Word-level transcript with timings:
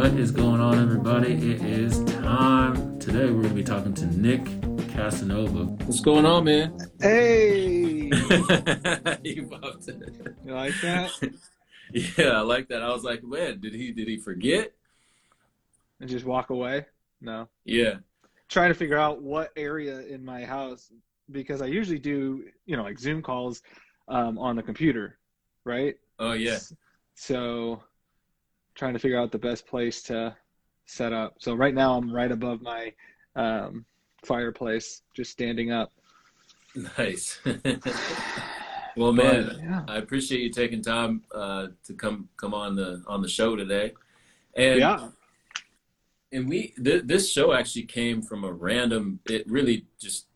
What 0.00 0.14
is 0.14 0.30
going 0.30 0.62
on, 0.62 0.78
everybody? 0.78 1.34
It 1.34 1.60
is 1.60 2.02
time. 2.04 2.98
Today 2.98 3.26
we're 3.26 3.42
going 3.42 3.50
to 3.50 3.54
be 3.54 3.62
talking 3.62 3.92
to 3.92 4.06
Nick 4.06 4.42
Casanova. 4.88 5.64
What's 5.84 6.00
going 6.00 6.24
on, 6.24 6.44
man? 6.44 6.74
Hey, 7.02 8.04
you 9.22 9.46
popped 9.46 9.88
it. 9.88 10.00
you 10.42 10.54
like 10.54 10.72
that? 10.80 11.12
Yeah, 11.92 12.28
I 12.28 12.40
like 12.40 12.68
that. 12.68 12.80
I 12.82 12.88
was 12.88 13.04
like, 13.04 13.22
man, 13.22 13.60
did 13.60 13.74
he 13.74 13.92
did 13.92 14.08
he 14.08 14.16
forget? 14.16 14.72
And 16.00 16.08
just 16.08 16.24
walk 16.24 16.48
away? 16.48 16.86
No. 17.20 17.48
Yeah, 17.66 17.96
Trying 18.48 18.70
to 18.70 18.74
figure 18.74 18.96
out 18.96 19.20
what 19.20 19.50
area 19.54 20.00
in 20.06 20.24
my 20.24 20.46
house 20.46 20.90
because 21.30 21.60
I 21.60 21.66
usually 21.66 21.98
do, 21.98 22.44
you 22.64 22.74
know, 22.74 22.84
like 22.84 22.98
Zoom 22.98 23.20
calls 23.20 23.60
um, 24.08 24.38
on 24.38 24.56
the 24.56 24.62
computer, 24.62 25.18
right? 25.66 25.96
Oh 26.18 26.32
yeah. 26.32 26.58
So 27.16 27.82
trying 28.80 28.94
to 28.94 28.98
figure 28.98 29.18
out 29.20 29.30
the 29.30 29.38
best 29.38 29.66
place 29.66 30.00
to 30.00 30.34
set 30.86 31.12
up. 31.12 31.34
So 31.38 31.54
right 31.54 31.74
now 31.74 31.98
I'm 31.98 32.10
right 32.10 32.32
above 32.32 32.62
my 32.62 32.90
um, 33.36 33.84
fireplace, 34.24 35.02
just 35.14 35.30
standing 35.30 35.70
up. 35.70 35.92
Nice. 36.96 37.38
well, 38.96 39.12
man, 39.12 39.48
But, 39.48 39.58
yeah. 39.58 39.84
I 39.86 39.98
appreciate 39.98 40.40
you 40.40 40.50
taking 40.50 40.80
time 40.80 41.22
uh, 41.34 41.68
to 41.84 41.92
come 41.92 42.30
come 42.38 42.54
on 42.54 42.74
the 42.74 43.04
on 43.06 43.20
the 43.20 43.28
show 43.28 43.54
today. 43.54 43.92
And 44.54 44.78
Yeah. 44.80 45.08
and 46.32 46.48
we 46.48 46.68
th- 46.82 47.04
this 47.04 47.30
show 47.30 47.52
actually 47.52 47.82
came 47.82 48.22
from 48.22 48.44
a 48.44 48.52
random. 48.52 49.20
It 49.26 49.46
really 49.46 49.84
just, 50.00 50.26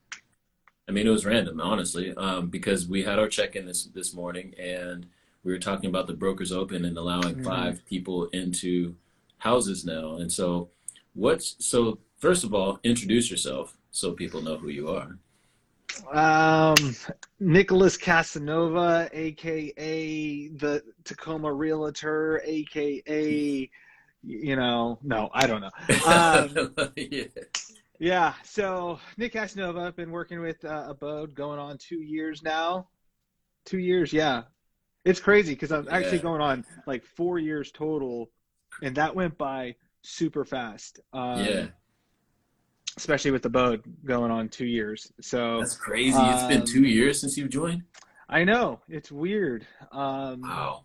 I 0.86 0.92
mean, 0.92 1.06
it 1.06 1.10
was 1.10 1.24
random, 1.24 1.62
honestly, 1.62 2.12
um, 2.14 2.50
because 2.50 2.86
we 2.86 3.04
had 3.04 3.18
our 3.18 3.28
check 3.28 3.56
in 3.56 3.64
this 3.64 3.84
this 3.84 4.12
morning 4.12 4.52
and 4.58 5.06
we 5.44 5.52
were 5.52 5.58
talking 5.58 5.88
about 5.90 6.06
the 6.06 6.14
brokers 6.14 6.50
open 6.50 6.84
and 6.84 6.96
allowing 6.96 7.36
Mhm. 7.36 7.44
five 7.44 7.84
people 7.86 8.24
into 8.28 8.96
houses 9.38 9.84
now. 9.84 10.16
And 10.16 10.32
so, 10.32 10.70
what's 11.14 11.56
so? 11.64 11.98
First 12.18 12.44
of 12.44 12.54
all, 12.54 12.80
introduce 12.82 13.30
yourself 13.30 13.76
so 13.90 14.12
people 14.12 14.40
know 14.40 14.56
who 14.56 14.68
you 14.68 14.88
are. 14.88 15.18
Um, 16.10 16.96
Nicholas 17.38 17.96
Casanova, 17.96 19.08
aka 19.12 20.48
the 20.48 20.82
Tacoma 21.04 21.52
Realtor, 21.52 22.40
aka, 22.44 23.70
you 24.22 24.56
know, 24.56 24.98
no, 25.02 25.28
I 25.34 25.46
don't 25.46 25.60
know. 25.60 25.70
Um, 26.06 26.74
yeah. 26.96 27.24
yeah, 28.00 28.34
so 28.42 28.98
Nick 29.18 29.34
Casanova, 29.34 29.80
I've 29.80 29.96
been 29.96 30.10
working 30.10 30.40
with 30.40 30.64
uh, 30.64 30.86
Abode 30.88 31.34
going 31.34 31.58
on 31.58 31.76
two 31.78 32.00
years 32.00 32.42
now. 32.42 32.88
Two 33.64 33.78
years, 33.78 34.12
yeah. 34.12 34.42
It's 35.04 35.20
crazy 35.20 35.52
because 35.52 35.70
I'm 35.70 35.86
actually 35.90 36.18
going 36.18 36.40
on 36.40 36.64
like 36.86 37.04
four 37.04 37.38
years 37.38 37.70
total, 37.70 38.30
and 38.82 38.96
that 38.96 39.14
went 39.14 39.36
by 39.36 39.74
super 40.02 40.44
fast. 40.44 41.00
Um, 41.12 41.44
yeah, 41.44 41.66
Especially 42.96 43.30
with 43.30 43.44
Abode 43.44 43.82
going 44.04 44.30
on 44.30 44.48
two 44.48 44.66
years. 44.66 45.12
So 45.20 45.58
that's 45.58 45.76
crazy. 45.76 46.18
It's 46.18 46.44
been 46.44 46.60
um, 46.60 46.66
two 46.66 46.84
years 46.84 47.20
since 47.20 47.36
you've 47.36 47.50
joined. 47.50 47.82
I 48.28 48.44
know 48.44 48.80
it's 48.88 49.12
weird. 49.12 49.66
Um, 49.92 50.40
Wow. 50.42 50.84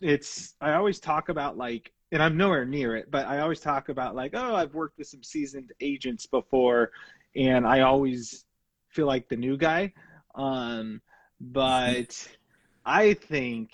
it's 0.00 0.54
I 0.60 0.74
always 0.74 1.00
talk 1.00 1.28
about 1.28 1.56
like, 1.56 1.92
and 2.12 2.22
I'm 2.22 2.36
nowhere 2.36 2.64
near 2.64 2.94
it, 2.96 3.10
but 3.10 3.26
I 3.26 3.40
always 3.40 3.58
talk 3.60 3.88
about 3.88 4.14
like, 4.14 4.32
oh, 4.34 4.54
I've 4.54 4.74
worked 4.74 4.98
with 4.98 5.08
some 5.08 5.22
seasoned 5.24 5.72
agents 5.80 6.26
before, 6.26 6.92
and 7.34 7.66
I 7.66 7.80
always 7.80 8.44
feel 8.90 9.06
like 9.06 9.28
the 9.28 9.36
new 9.36 9.56
guy. 9.56 9.92
Um, 10.36 11.00
but 11.40 12.28
I 12.84 13.14
think, 13.14 13.70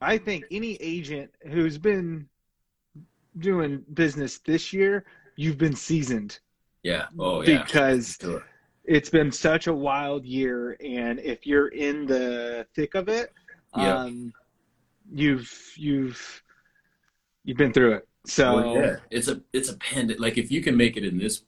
I 0.00 0.18
think 0.18 0.44
any 0.50 0.74
agent 0.76 1.30
who's 1.48 1.78
been 1.78 2.28
doing 3.38 3.84
business 3.94 4.38
this 4.38 4.72
year, 4.72 5.04
you've 5.36 5.58
been 5.58 5.74
seasoned 5.76 6.38
Yeah. 6.82 7.06
Oh 7.18 7.42
yeah. 7.42 7.62
because 7.64 8.18
Sure. 8.20 8.44
it's 8.84 9.08
been 9.10 9.30
such 9.32 9.66
a 9.66 9.72
wild 9.72 10.24
year 10.24 10.76
and 10.84 11.18
if 11.20 11.46
you're 11.46 11.68
in 11.68 12.06
the 12.06 12.66
thick 12.74 12.94
of 12.94 13.08
it 13.08 13.32
Yeah. 13.76 13.96
um 14.04 14.32
you've 15.12 15.50
you've 15.76 16.42
you've 17.44 17.56
been 17.56 17.72
through 17.72 17.92
it 17.94 18.08
so 18.26 18.54
Well, 18.56 18.74
yeah, 18.74 18.96
it's 19.10 19.28
a 19.28 19.40
it's 19.54 19.70
a 19.70 19.76
pendant. 19.78 20.20
Like 20.20 20.36
if 20.36 20.50
you 20.50 20.60
can 20.62 20.76
make 20.76 20.98
it 20.98 21.04
in 21.04 21.16
this 21.16 21.42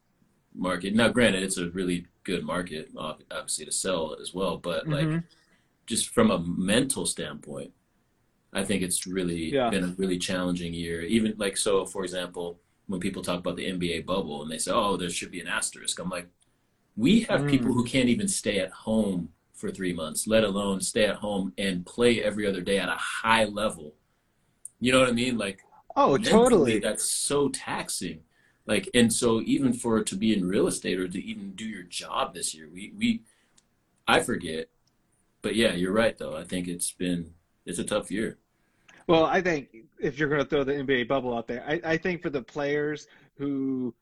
market. 0.55 0.95
Now, 0.95 1.09
granted, 1.09 1.43
it's 1.43 1.59
a 1.59 1.69
really 1.71 2.07
good 2.25 2.45
market, 2.45 2.91
obviously 2.97 3.67
to 3.67 3.73
sell 3.73 4.17
as 4.21 4.33
well. 4.33 4.57
But 4.57 4.89
like 4.89 5.05
Mhm. 5.07 5.25
Just 5.87 6.09
from 6.11 6.31
a 6.31 6.39
mental 6.39 7.07
standpoint, 7.07 7.73
I 8.53 8.65
think 8.65 8.83
it's 8.83 9.07
really 9.07 9.53
Yeah. 9.53 9.71
been 9.71 9.85
a 9.85 9.95
really 9.99 10.19
challenging 10.19 10.75
year. 10.75 11.03
Even 11.03 11.35
like 11.39 11.57
so, 11.57 11.87
for 11.87 12.05
example, 12.05 12.61
when 12.87 13.01
people 13.01 13.23
talk 13.23 13.39
about 13.41 13.57
the 13.57 13.67
NBA 13.67 14.03
bubble 14.03 14.43
and 14.43 14.51
they 14.51 14.59
say, 14.59 14.73
"Oh, 14.73 14.97
there 14.97 15.11
should 15.11 15.31
be 15.31 15.41
an 15.41 15.49
asterisk," 15.49 15.99
I'm 16.01 16.11
like, 16.11 16.29
we 16.97 17.21
have 17.23 17.43
Mm. 17.43 17.51
people 17.51 17.73
who 17.75 17.85
can't 17.85 18.09
even 18.11 18.29
stay 18.29 18.59
at 18.61 18.73
home 18.73 19.33
for 19.55 19.71
three 19.71 19.93
months, 19.93 20.27
let 20.27 20.45
alone 20.45 20.81
stay 20.81 21.07
at 21.07 21.17
home 21.17 21.53
and 21.59 21.87
play 21.87 22.23
every 22.23 22.47
other 22.47 22.61
day 22.63 22.79
at 22.79 22.89
a 22.89 22.97
high 22.97 23.45
level. 23.47 23.95
You 24.81 24.93
know 24.93 25.01
what 25.01 25.09
I 25.09 25.13
mean? 25.13 25.39
Like 25.39 25.61
oh 25.97 26.17
totally 26.19 26.79
that's 26.79 27.05
so 27.05 27.49
taxing 27.49 28.21
like 28.67 28.89
and 28.95 29.13
so 29.13 29.41
even 29.43 29.73
for 29.73 30.03
to 30.05 30.17
be 30.17 30.33
in 30.33 30.47
real 30.49 30.67
estate 30.69 30.99
or 30.99 31.09
to 31.09 31.23
even 31.23 31.53
do 31.53 31.65
your 31.65 31.83
job 31.85 32.35
this 32.35 32.55
year 32.55 32.69
we 32.73 32.93
we 32.97 33.23
i 34.09 34.21
forget 34.21 34.69
but 35.43 35.55
yeah 35.55 35.73
you're 35.75 35.93
right 35.93 36.17
though. 36.17 36.37
I 36.37 36.45
think 36.45 36.69
it's 36.69 36.93
been 36.93 37.35
it's 37.67 37.79
a 37.79 37.85
tough 37.85 38.11
year. 38.11 38.39
Well 39.09 39.27
i 39.27 39.41
think 39.41 39.69
if 39.99 40.19
you're 40.19 40.29
going 40.29 40.41
to 40.41 40.49
throw 40.49 40.65
the 40.65 40.73
nba 40.73 41.09
bubble 41.09 41.37
out 41.37 41.49
there 41.49 41.65
I, 41.67 41.81
I 41.85 41.97
think 41.97 42.23
for 42.23 42.31
the 42.31 42.43
players 42.43 43.09
who 43.37 43.95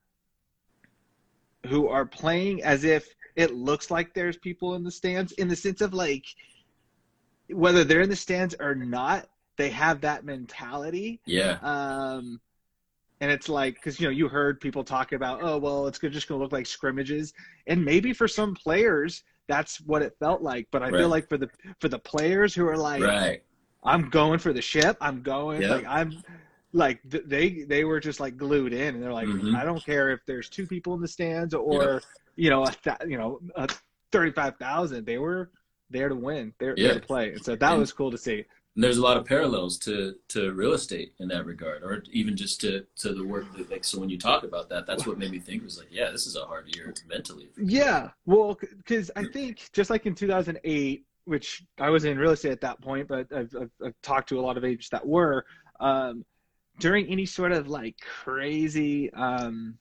who 1.67 1.89
are 1.89 2.05
playing 2.07 2.63
as 2.63 2.85
if 2.85 3.09
it 3.37 3.55
looks 3.55 3.91
like 3.91 4.13
there's 4.13 4.37
people 4.37 4.75
in 4.75 4.85
the 4.85 4.91
stands 4.91 5.33
in 5.33 5.49
the 5.49 5.57
sense 5.57 5.81
of 5.81 5.95
like 5.95 6.25
whether 7.49 7.83
they're 7.83 8.03
in 8.03 8.11
the 8.11 8.17
stands 8.17 8.55
or 8.61 8.75
not 8.75 9.27
they 9.61 9.69
have 9.69 10.01
that 10.01 10.25
mentality. 10.25 11.21
Yeah. 11.27 11.59
Um, 11.63 12.41
and 13.21 13.31
it's 13.31 13.49
like, 13.49 13.75
because 13.75 14.01
you 14.01 14.07
know, 14.07 14.11
you 14.11 14.27
heard 14.27 14.59
people 14.59 14.83
talk 14.83 15.13
about, 15.13 15.41
oh, 15.43 15.59
well, 15.59 15.87
it's 15.87 15.99
just 15.99 16.29
going 16.29 16.39
to 16.39 16.43
look 16.43 16.53
like 16.53 16.65
scrimmages, 16.65 17.35
and 17.67 17.85
maybe 17.85 18.15
for 18.15 18.27
some 18.27 18.55
players 18.55 19.23
that's 19.51 19.81
what 19.81 20.01
it 20.03 20.15
felt 20.21 20.43
like. 20.43 20.69
But 20.71 20.83
I 20.83 20.87
Right. 20.91 21.01
feel 21.01 21.09
like 21.09 21.29
for 21.29 21.37
the 21.37 21.51
for 21.81 21.89
the 21.89 21.99
players 21.99 22.55
who 22.55 22.67
are 22.69 22.77
like, 22.77 23.03
right 23.03 23.43
I'm 23.83 24.11
going 24.11 24.39
for 24.39 24.53
the 24.53 24.61
ship, 24.63 24.97
I'm 25.01 25.23
going, 25.23 25.63
Yeah. 25.63 25.75
like 25.77 25.87
I'm, 25.89 26.23
like 26.73 27.01
th- 27.11 27.25
they 27.27 27.63
they 27.65 27.85
were 27.85 27.99
just 27.99 28.21
like 28.21 28.37
glued 28.37 28.73
in, 28.73 28.95
and 28.95 29.03
they're 29.03 29.13
like, 29.13 29.27
Mhm. 29.27 29.57
I 29.57 29.65
don't 29.65 29.85
care 29.85 30.11
if 30.11 30.21
there's 30.27 30.49
two 30.49 30.67
people 30.67 30.95
in 30.95 31.01
the 31.01 31.09
stands 31.09 31.53
or 31.55 32.01
you 32.37 32.49
know, 32.51 32.63
a 32.65 32.71
th- 32.71 32.97
you 33.09 33.19
know, 33.19 33.41
thirty 34.13 34.31
five 34.33 34.57
thousand, 34.59 35.05
they 35.07 35.19
were 35.19 35.51
there 35.91 36.09
to 36.09 36.15
win, 36.15 36.55
they're 36.59 36.75
Yeah. 36.77 36.89
there 36.93 37.01
to 37.01 37.07
play, 37.07 37.33
and 37.33 37.45
so 37.45 37.57
that 37.57 37.71
And- 37.73 37.81
was 37.81 37.93
cool 37.93 38.11
to 38.13 38.19
see. 38.19 38.45
And 38.75 38.85
there's 38.85 38.99
a 38.99 39.03
lot 39.03 39.17
of 39.17 39.25
parallels 39.25 39.79
to 39.79 40.15
to 40.29 40.53
real 40.53 40.73
estate 40.73 41.13
in 41.19 41.29
that 41.29 41.45
regard 41.45 41.83
or 41.83 42.03
even 42.13 42.37
just 42.37 42.61
to 42.61 42.85
to 42.97 43.13
the 43.13 43.25
work 43.25 43.45
that 43.57 43.71
like 43.71 43.85
so 43.85 43.99
when 43.99 44.09
you 44.09 44.19
talk 44.19 44.45
about 44.45 44.69
that 44.69 44.87
that's 44.87 45.07
what 45.07 45.19
made 45.19 45.31
me 45.31 45.39
think 45.39 45.63
was 45.63 45.79
like 45.79 45.89
yeah 45.91 46.11
this 46.11 46.27
is 46.27 46.37
a 46.37 46.45
hard 46.45 46.75
year 46.75 46.95
mentally 47.09 47.49
Yeah, 47.57 48.11
well, 48.27 48.59
because 48.79 49.11
I 49.17 49.25
think 49.25 49.71
just 49.73 49.91
like 49.91 50.07
in 50.07 50.15
2008, 50.15 51.05
which 51.25 51.63
I 51.79 51.91
was 51.91 52.05
in 52.05 52.19
real 52.19 52.33
estate 52.33 52.53
at 52.53 52.61
that 52.63 52.81
point, 52.81 53.09
but 53.09 53.27
I've, 53.33 53.55
I've, 53.61 53.71
I've 53.85 54.03
talked 54.03 54.29
to 54.31 54.41
a 54.41 54.43
lot 54.43 54.57
of 54.57 54.65
agents 54.65 54.89
that 54.91 55.07
were 55.07 55.45
um, 55.79 56.25
during 56.79 57.07
any 57.07 57.27
sort 57.27 57.53
of 57.53 57.69
like 57.69 57.97
crazy 58.01 59.13
um, 59.13 59.75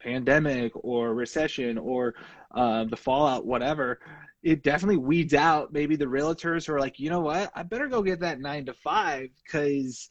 pandemic 0.00 0.72
or 0.74 1.14
recession 1.14 1.78
or 1.78 2.14
um, 2.52 2.88
the 2.88 2.96
fallout, 2.96 3.46
whatever. 3.46 4.00
It 4.44 4.62
definitely 4.62 4.98
weeds 4.98 5.34
out 5.34 5.72
maybe 5.72 5.96
the 5.96 6.04
realtors 6.04 6.66
who 6.66 6.74
are 6.74 6.80
like, 6.80 7.00
you 7.00 7.10
know 7.10 7.20
what, 7.20 7.50
I 7.56 7.64
better 7.64 7.88
go 7.88 8.02
get 8.02 8.20
that 8.20 8.40
nine 8.40 8.66
to 8.66 8.74
five 8.74 9.30
because 9.44 10.10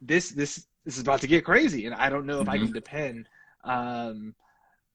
this 0.00 0.30
this 0.30 0.66
this 0.84 0.96
is 0.96 1.02
about 1.02 1.20
to 1.20 1.28
get 1.28 1.44
crazy, 1.44 1.86
and 1.86 1.94
I 1.94 2.10
don't 2.10 2.26
know 2.26 2.40
if 2.40 2.48
I 2.48 2.56
Mhm. 2.56 2.64
can 2.64 2.72
depend. 2.72 3.28
Um, 3.64 4.34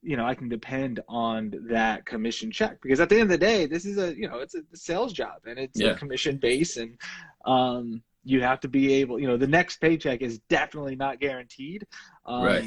you 0.02 0.16
know, 0.16 0.26
I 0.26 0.34
can 0.34 0.48
depend 0.48 1.00
on 1.08 1.52
that 1.70 2.06
commission 2.06 2.50
check 2.52 2.80
because 2.82 3.00
at 3.00 3.08
the 3.08 3.16
end 3.16 3.24
of 3.24 3.28
the 3.30 3.38
day, 3.38 3.66
this 3.66 3.84
is 3.86 3.98
a, 3.98 4.16
you 4.16 4.28
know, 4.28 4.38
it's 4.38 4.54
a 4.54 4.62
sales 4.74 5.12
job 5.12 5.42
and 5.46 5.58
it's 5.58 5.80
Yeah. 5.80 5.92
a 5.92 5.94
commission 5.96 6.36
base 6.38 6.76
and, 6.76 6.96
um, 7.46 8.02
you 8.24 8.40
have 8.42 8.60
to 8.60 8.68
be 8.68 8.92
able, 8.94 9.18
you 9.18 9.26
know, 9.26 9.36
the 9.36 9.46
next 9.46 9.78
paycheck 9.80 10.22
is 10.22 10.38
definitely 10.48 10.96
not 10.96 11.20
guaranteed. 11.20 11.86
Um, 12.26 12.44
Right. 12.44 12.64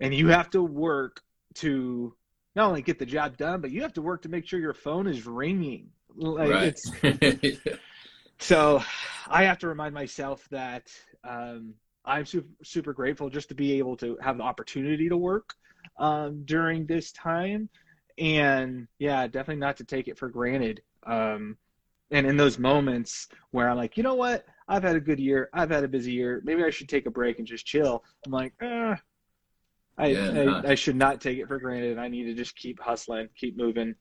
and 0.00 0.14
you 0.14 0.28
have 0.28 0.50
to 0.50 0.62
work 0.62 1.22
to 1.56 2.14
not 2.54 2.68
only 2.68 2.82
get 2.82 2.98
the 2.98 3.06
job 3.06 3.36
done, 3.36 3.60
but 3.60 3.70
you 3.70 3.82
have 3.82 3.94
to 3.94 4.02
work 4.02 4.22
to 4.22 4.28
make 4.28 4.46
sure 4.46 4.60
your 4.60 4.74
phone 4.74 5.06
is 5.06 5.26
ringing. 5.26 5.88
Like 6.14 6.50
right 6.50 6.76
it's, 7.02 7.58
so 8.38 8.82
I 9.28 9.44
have 9.44 9.58
to 9.60 9.68
remind 9.68 9.94
myself 9.94 10.46
that 10.50 10.92
um, 11.24 11.74
I'm 12.04 12.26
super, 12.26 12.48
super 12.62 12.92
grateful 12.92 13.30
just 13.30 13.48
to 13.48 13.54
be 13.54 13.78
able 13.78 13.96
to 13.98 14.18
have 14.20 14.36
the 14.36 14.42
opportunity 14.42 15.08
to 15.08 15.16
work 15.16 15.54
um, 15.98 16.42
during 16.44 16.86
this 16.86 17.12
time. 17.12 17.68
And 18.18 18.88
yeah, 18.98 19.26
definitely 19.26 19.60
not 19.60 19.78
to 19.78 19.84
take 19.84 20.08
it 20.08 20.18
for 20.18 20.28
granted. 20.28 20.82
Um, 21.06 21.56
and 22.10 22.26
in 22.26 22.36
those 22.36 22.58
moments 22.58 23.28
where 23.52 23.70
I'm 23.70 23.78
like, 23.78 23.96
you 23.96 24.02
know 24.02 24.14
what, 24.14 24.44
I've 24.68 24.82
had 24.82 24.96
a 24.96 25.00
good 25.00 25.18
year. 25.18 25.48
I've 25.54 25.70
had 25.70 25.84
a 25.84 25.88
busy 25.88 26.12
year. 26.12 26.42
Maybe 26.44 26.62
I 26.62 26.70
should 26.70 26.88
take 26.88 27.06
a 27.06 27.10
break 27.10 27.38
and 27.38 27.46
just 27.46 27.64
chill. 27.64 28.04
I'm 28.26 28.32
like, 28.32 28.52
eh, 28.60 28.96
I, 29.98 30.06
Yeah, 30.08 30.60
I, 30.64 30.70
I 30.70 30.74
should 30.74 30.96
not 30.96 31.20
take 31.20 31.38
it 31.38 31.48
for 31.48 31.58
granted. 31.58 31.98
I 31.98 32.08
need 32.08 32.24
to 32.24 32.34
just 32.34 32.56
keep 32.56 32.80
hustling, 32.80 33.28
keep 33.36 33.56
moving. 33.56 33.94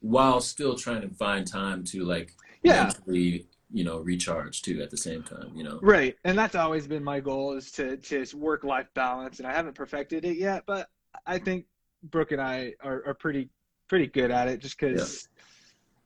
while 0.00 0.40
still 0.40 0.76
trying 0.76 1.02
to 1.02 1.08
find 1.14 1.46
time 1.46 1.84
to 1.84 2.04
like 2.04 2.32
Yeah. 2.62 2.84
mentally, 2.84 3.46
you 3.72 3.84
know, 3.84 4.00
recharge 4.00 4.62
too 4.62 4.82
at 4.82 4.90
the 4.90 4.96
same 4.96 5.22
time, 5.22 5.52
you 5.54 5.64
know. 5.64 5.78
Right. 5.82 6.16
And 6.24 6.36
that's 6.36 6.54
always 6.54 6.86
been 6.86 7.04
my 7.04 7.20
goal 7.20 7.54
is 7.54 7.70
to, 7.72 7.96
to 7.96 8.24
work 8.36 8.64
life 8.64 8.88
balance. 8.94 9.38
And 9.38 9.46
I 9.46 9.52
haven't 9.52 9.74
perfected 9.74 10.24
it 10.24 10.36
yet, 10.36 10.64
but 10.66 10.88
I 11.26 11.38
think 11.38 11.66
Brooke 12.04 12.32
and 12.32 12.40
I 12.40 12.74
are, 12.82 13.02
are 13.06 13.14
pretty, 13.14 13.48
pretty 13.88 14.06
good 14.08 14.30
at 14.30 14.48
it 14.48 14.60
just 14.60 14.78
because, 14.78 15.28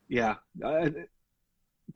yeah, 0.08 0.36
uh, 0.62 0.90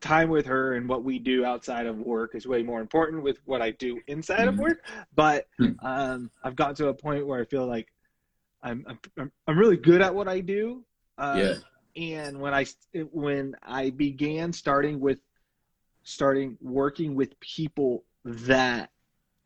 time 0.00 0.28
with 0.30 0.46
her 0.46 0.74
and 0.74 0.88
what 0.88 1.04
we 1.04 1.18
do 1.18 1.44
outside 1.44 1.86
of 1.86 1.98
work 1.98 2.34
is 2.34 2.46
way 2.46 2.62
more 2.62 2.80
important 2.80 3.22
with 3.22 3.38
what 3.44 3.60
I 3.60 3.72
do 3.72 4.00
inside 4.06 4.48
of 4.48 4.54
Mhm. 4.54 4.58
work. 4.58 4.84
But 5.14 5.48
Hmm. 5.58 5.72
um, 5.82 6.30
I've 6.44 6.56
gotten 6.56 6.74
to 6.76 6.88
a 6.88 6.94
point 6.94 7.26
where 7.26 7.40
I 7.40 7.44
feel 7.44 7.66
like 7.66 7.88
I'm, 8.62 8.84
I'm, 9.16 9.32
I'm 9.46 9.58
really 9.58 9.76
good 9.76 10.00
at 10.02 10.14
what 10.14 10.28
I 10.28 10.40
do. 10.40 10.84
Uh, 11.18 11.36
Yeah. 11.36 11.54
and 11.96 12.40
when 12.40 12.54
I 12.54 12.66
when 13.12 13.56
I 13.62 13.90
began 13.90 14.52
starting 14.52 15.00
with 15.00 15.18
starting 16.04 16.56
working 16.60 17.14
with 17.14 17.38
people 17.40 18.04
that 18.24 18.90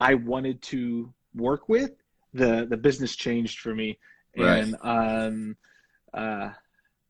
I 0.01 0.15
wanted 0.15 0.61
to 0.63 1.13
work 1.35 1.69
with, 1.69 1.93
the 2.35 2.67
the 2.69 2.77
business 2.77 3.17
changed 3.17 3.61
for 3.61 3.75
me, 3.75 3.99
Right. 4.37 4.63
and 4.63 4.77
um, 4.83 5.57
uh, 6.13 6.51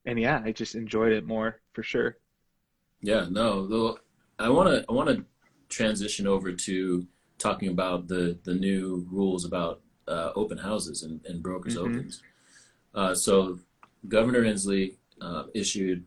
and 0.06 0.18
yeah, 0.20 0.40
I 0.44 0.52
just 0.52 0.74
enjoyed 0.74 1.12
it 1.12 1.26
more 1.26 1.60
for 1.72 1.82
sure. 1.82 2.16
Yeah, 3.04 3.26
no, 3.30 3.66
though 3.66 3.98
I 4.38 4.48
want 4.48 4.68
to 4.70 4.84
I 4.88 4.92
want 4.92 5.10
to 5.10 5.24
transition 5.68 6.26
over 6.26 6.52
to 6.52 7.06
talking 7.38 7.68
about 7.68 8.08
the 8.08 8.38
the 8.44 8.54
new 8.54 9.06
rules 9.10 9.44
about 9.44 9.82
uh, 10.08 10.30
open 10.34 10.56
houses 10.58 11.02
and, 11.02 11.20
and 11.26 11.42
brokers 11.42 11.76
Mhm. 11.76 11.80
opens. 11.84 12.22
Uh, 12.94 13.14
so 13.14 13.58
Governor 14.08 14.42
Inslee 14.42 14.94
uh, 15.20 15.44
issued 15.54 16.04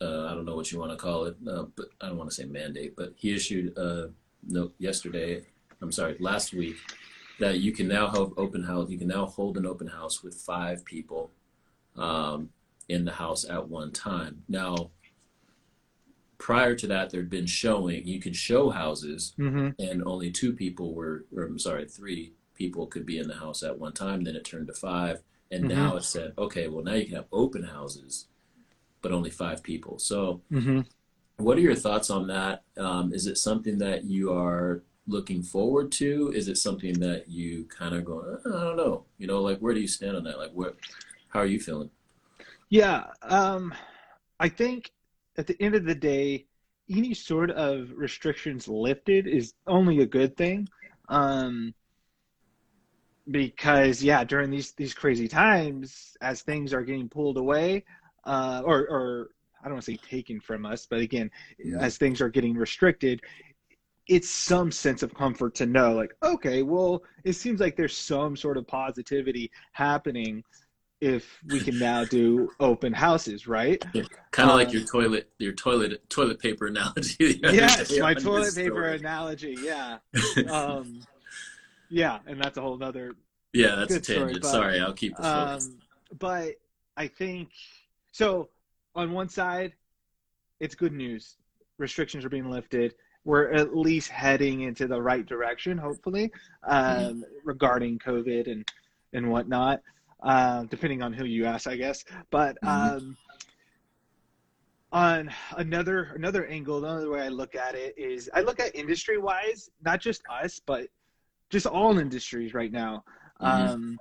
uh, 0.00 0.26
I 0.30 0.34
don't 0.34 0.46
know 0.46 0.56
what 0.56 0.70
you 0.72 0.78
want 0.78 0.92
to 0.92 0.96
call 0.96 1.24
it, 1.26 1.36
uh, 1.46 1.64
but 1.76 1.88
I 2.00 2.06
don't 2.08 2.16
want 2.16 2.30
to 2.30 2.34
say 2.36 2.44
mandate, 2.44 2.94
but 2.96 3.12
he 3.16 3.34
issued 3.34 3.76
a 3.76 4.10
note 4.46 4.72
yesterday. 4.78 5.44
I'm 5.82 5.92
sorry, 5.92 6.16
last 6.20 6.54
week 6.54 6.76
that 7.40 7.58
you 7.58 7.72
can 7.72 7.88
now 7.88 8.06
have 8.08 8.32
open 8.38 8.62
house. 8.64 8.88
You 8.90 8.98
can 8.98 9.08
now 9.08 9.26
hold 9.26 9.58
an 9.58 9.66
open 9.66 9.88
house 9.88 10.22
with 10.22 10.34
five 10.34 10.84
people 10.84 11.30
um, 11.96 12.48
in 12.88 13.04
the 13.04 13.12
house 13.12 13.44
at 13.44 13.68
one 13.68 13.90
time. 13.92 14.44
Now 14.48 14.90
prior 16.38 16.74
to 16.74 16.86
that 16.86 17.10
there'd 17.10 17.30
been 17.30 17.46
showing 17.46 18.06
you 18.06 18.20
could 18.20 18.36
show 18.36 18.70
houses 18.70 19.34
Mm-hmm. 19.38 19.70
and 19.80 20.02
only 20.04 20.30
two 20.30 20.52
people 20.52 20.94
were 20.94 21.24
or 21.36 21.44
i'm 21.44 21.58
sorry 21.58 21.86
three 21.86 22.32
people 22.54 22.86
could 22.86 23.06
be 23.06 23.18
in 23.18 23.28
the 23.28 23.34
house 23.36 23.62
at 23.62 23.78
one 23.78 23.92
time 23.92 24.24
then 24.24 24.36
it 24.36 24.44
turned 24.44 24.66
to 24.68 24.74
five 24.74 25.22
and 25.50 25.64
Mhm. 25.64 25.68
now 25.68 25.96
it 25.96 26.04
said 26.04 26.32
okay 26.38 26.68
well 26.68 26.84
now 26.84 26.94
you 26.94 27.06
can 27.06 27.14
have 27.16 27.26
open 27.32 27.64
houses 27.64 28.28
but 29.02 29.12
only 29.12 29.30
five 29.30 29.62
people 29.62 29.98
so 29.98 30.40
Mm-hmm. 30.52 30.80
what 31.38 31.56
are 31.58 31.60
your 31.60 31.74
thoughts 31.74 32.10
on 32.10 32.26
that 32.28 32.62
um, 32.78 33.12
is 33.12 33.26
it 33.26 33.38
something 33.38 33.78
that 33.78 34.04
you 34.04 34.32
are 34.32 34.82
looking 35.06 35.42
forward 35.42 35.90
to 35.92 36.32
is 36.34 36.48
it 36.48 36.58
something 36.58 36.98
that 37.00 37.28
you 37.28 37.64
kind 37.64 37.94
of 37.94 38.04
go 38.04 38.20
"Uh, 38.44 38.48
i 38.58 38.64
don't 38.64 38.76
know 38.76 39.04
you 39.18 39.26
know 39.26 39.40
like 39.40 39.58
where 39.58 39.74
do 39.74 39.80
you 39.80 39.88
stand 39.88 40.16
on 40.16 40.24
that 40.24 40.38
like 40.38 40.52
what 40.52 40.76
how 41.28 41.40
are 41.40 41.46
you 41.46 41.60
feeling 41.60 41.90
Yeah, 42.70 43.04
um, 43.22 43.72
I 44.38 44.48
think 44.48 44.90
at 45.38 45.46
the 45.46 45.56
end 45.62 45.74
of 45.74 45.84
the 45.84 45.94
day, 45.94 46.44
any 46.90 47.14
sort 47.14 47.50
of 47.52 47.90
restrictions 47.94 48.66
lifted 48.68 49.26
is 49.26 49.54
only 49.66 50.00
a 50.00 50.06
good 50.06 50.36
thing. 50.36 50.68
Um, 51.08 51.74
because 53.30 54.02
yeah, 54.02 54.24
during 54.24 54.50
these 54.50 54.72
these 54.72 54.94
crazy 54.94 55.28
times, 55.28 56.16
as 56.20 56.42
things 56.42 56.72
are 56.72 56.82
getting 56.82 57.08
pulled 57.08 57.36
away, 57.36 57.84
uh, 58.24 58.62
or 58.64 58.80
or 58.88 59.30
I 59.62 59.64
don't 59.66 59.74
want 59.74 59.84
to 59.84 59.92
say 59.92 59.98
taken 60.08 60.40
from 60.40 60.66
us, 60.66 60.86
but 60.88 61.00
again, 61.00 61.30
Yeah. 61.58 61.78
as 61.80 61.98
things 61.98 62.20
are 62.20 62.30
getting 62.30 62.56
restricted, 62.56 63.20
it's 64.08 64.30
some 64.30 64.72
sense 64.72 65.02
of 65.02 65.14
comfort 65.14 65.54
to 65.56 65.66
know, 65.66 65.92
like, 65.94 66.14
okay, 66.22 66.62
well, 66.62 67.02
it 67.24 67.34
seems 67.34 67.60
like 67.60 67.76
there's 67.76 67.96
some 67.96 68.34
sort 68.36 68.56
of 68.56 68.66
positivity 68.66 69.50
happening 69.72 70.42
if 71.00 71.38
we 71.48 71.60
can 71.60 71.78
now 71.78 72.04
do 72.04 72.50
open 72.60 72.92
houses, 72.92 73.46
right? 73.46 73.80
kind 74.32 74.50
of 74.50 74.56
like 74.56 74.68
Um, 74.68 74.74
your 74.74 74.84
toilet 74.84 75.30
your 75.38 75.52
toilet 75.52 76.08
toilet 76.10 76.38
paper 76.40 76.66
analogy 76.66 77.40
yes, 77.44 77.96
my 77.98 78.14
toilet 78.14 78.54
paper 78.54 78.74
story. 78.84 78.96
analogy. 78.98 79.56
Yeah, 79.60 79.98
um, 80.50 81.00
yeah, 81.88 82.18
and 82.26 82.40
that's 82.42 82.58
a 82.58 82.60
whole 82.60 82.82
other. 82.82 83.14
yeah, 83.52 83.76
that's 83.76 83.92
a 83.94 83.98
good 83.98 84.04
story, 84.04 84.18
tangent. 84.18 84.42
but, 84.42 84.48
Sorry, 84.50 84.80
I'll 84.80 84.92
keep 84.92 85.16
this 85.16 85.26
focused. 85.26 85.70
Um, 85.70 85.78
but 86.18 86.54
I 86.96 87.06
think 87.06 87.50
so. 88.12 88.48
On 88.94 89.12
one 89.12 89.28
side, 89.28 89.74
it's 90.58 90.74
good 90.74 90.92
news. 90.92 91.36
Restrictions 91.78 92.24
are 92.24 92.28
being 92.28 92.50
lifted. 92.50 92.94
We're 93.24 93.52
at 93.52 93.76
least 93.76 94.08
heading 94.10 94.62
into 94.62 94.88
the 94.88 95.00
right 95.00 95.24
direction, 95.24 95.78
hopefully, 95.78 96.32
um, 96.66 97.24
regarding 97.44 97.98
COVID 98.00 98.50
and 98.50 98.68
and 99.12 99.30
whatnot. 99.30 99.80
Uh, 100.22 100.64
depending 100.64 101.00
on 101.00 101.12
who 101.12 101.24
you 101.24 101.44
ask, 101.44 101.68
I 101.68 101.76
guess. 101.76 102.04
But 102.30 102.58
Mhm. 102.64 102.96
um, 102.96 103.16
on 104.90 105.30
another 105.56 106.12
another 106.14 106.46
angle, 106.46 106.84
another 106.84 107.10
way 107.10 107.22
I 107.22 107.28
look 107.28 107.54
at 107.54 107.74
it 107.74 107.94
is 107.96 108.28
I 108.34 108.40
look 108.40 108.58
at 108.58 108.74
industry 108.74 109.18
wise, 109.18 109.70
not 109.82 110.00
just 110.00 110.22
us, 110.30 110.60
but 110.64 110.88
just 111.50 111.66
all 111.66 111.98
industries 111.98 112.52
right 112.54 112.72
now. 112.72 113.04
Mhm. 113.40 113.46
Um, 113.46 113.98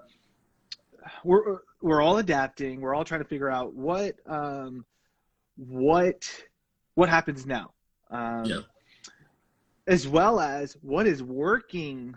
we're 1.23 1.59
we're 1.81 2.01
all 2.01 2.17
adapting. 2.17 2.81
We're 2.81 2.95
all 2.95 3.03
trying 3.05 3.21
to 3.21 3.27
figure 3.27 3.51
out 3.51 3.73
what 3.73 4.15
um, 4.25 4.85
what 5.55 6.27
what 6.95 7.09
happens 7.09 7.45
now, 7.45 7.73
um, 8.09 8.45
Yeah. 8.45 8.61
as 9.87 10.07
well 10.07 10.39
as 10.39 10.73
what 10.81 11.05
is 11.05 11.21
working 11.21 12.15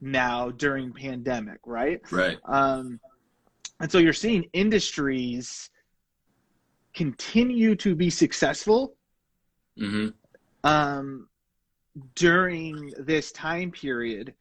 now 0.00 0.50
during 0.50 0.92
pandemic, 0.92 1.58
right? 1.66 2.00
right. 2.10 2.38
Um, 2.44 3.00
and 3.80 3.90
so 3.90 3.98
you're 3.98 4.12
seeing 4.12 4.44
industries 4.52 5.70
continue 6.94 7.74
to 7.76 7.94
be 7.94 8.10
successful 8.10 8.94
hmm 9.78 10.08
um, 10.64 11.28
during 12.14 12.92
this 12.98 13.32
time 13.32 13.70
period, 13.70 14.34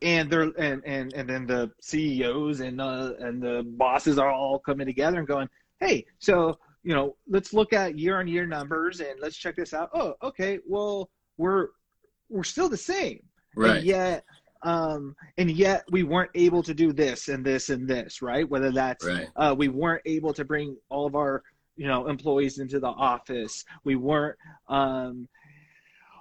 and 0.00 0.30
they're 0.30 0.50
and 0.58 0.82
and 0.86 1.12
and 1.12 1.28
then 1.28 1.46
the 1.46 1.70
CEOs 1.82 2.60
and 2.60 2.80
uh, 2.80 3.12
and 3.18 3.42
the 3.42 3.62
bosses 3.76 4.18
are 4.18 4.30
all 4.30 4.58
coming 4.58 4.86
together 4.86 5.18
and 5.18 5.28
going, 5.28 5.48
hey, 5.80 6.06
so 6.18 6.58
you 6.82 6.94
know, 6.94 7.16
let's 7.28 7.52
look 7.52 7.72
at 7.74 7.98
year 7.98 8.18
on 8.18 8.26
year 8.28 8.46
numbers 8.46 9.00
and 9.00 9.20
let's 9.20 9.36
check 9.36 9.56
this 9.56 9.74
out. 9.74 9.90
Oh, 9.92 10.14
okay, 10.22 10.58
well 10.66 11.10
we're 11.36 11.68
we're 12.30 12.44
still 12.44 12.68
the 12.70 12.76
same, 12.76 13.20
Right. 13.54 13.76
and 13.76 13.84
yet. 13.84 14.24
Um, 14.62 15.14
and 15.38 15.50
yet 15.50 15.84
we 15.90 16.02
weren't 16.02 16.30
able 16.34 16.62
to 16.62 16.74
do 16.74 16.92
this 16.92 17.28
and 17.28 17.44
this 17.44 17.68
and 17.70 17.86
this, 17.88 18.22
right? 18.22 18.48
Whether 18.48 18.72
that's 18.72 19.04
Right. 19.04 19.28
uh, 19.36 19.54
we 19.56 19.68
weren't 19.68 20.02
able 20.06 20.32
to 20.34 20.44
bring 20.44 20.76
all 20.88 21.06
of 21.06 21.14
our 21.14 21.42
you 21.76 21.86
know 21.86 22.08
employees 22.08 22.58
into 22.58 22.80
the 22.80 22.86
office 22.88 23.62
we 23.84 23.96
weren't 23.96 24.38
um, 24.68 25.28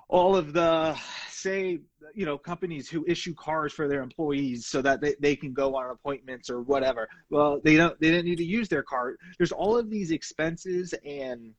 all 0.09 0.35
of 0.35 0.51
the 0.53 0.95
say 1.29 1.79
you 2.13 2.25
know 2.25 2.37
companies 2.37 2.89
who 2.89 3.05
issue 3.07 3.33
cars 3.35 3.73
for 3.73 3.87
their 3.87 4.01
employees 4.01 4.67
so 4.67 4.81
that 4.81 4.99
they, 5.01 5.15
they 5.21 5.35
can 5.35 5.53
go 5.53 5.75
on 5.75 5.89
appointments 5.89 6.49
or 6.49 6.61
whatever 6.61 7.07
well 7.29 7.59
they 7.63 7.75
don't 7.77 7.99
they 8.01 8.11
didn't 8.11 8.25
need 8.25 8.37
to 8.37 8.43
use 8.45 8.67
their 8.67 8.83
car 8.83 9.15
there's 9.37 9.53
all 9.53 9.77
of 9.77 9.89
these 9.89 10.11
expenses 10.11 10.93
and 11.05 11.53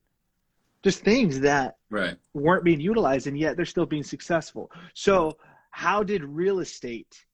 just 0.82 1.00
things 1.00 1.40
that 1.40 1.76
Right. 1.90 2.16
weren't 2.34 2.64
being 2.64 2.80
utilized 2.80 3.26
and 3.28 3.38
yet 3.38 3.56
they're 3.56 3.64
still 3.64 3.86
being 3.86 4.04
successful 4.04 4.70
so 4.94 5.36
how 5.76 6.02
did 6.02 6.24
real 6.24 6.60
estate 6.60 7.26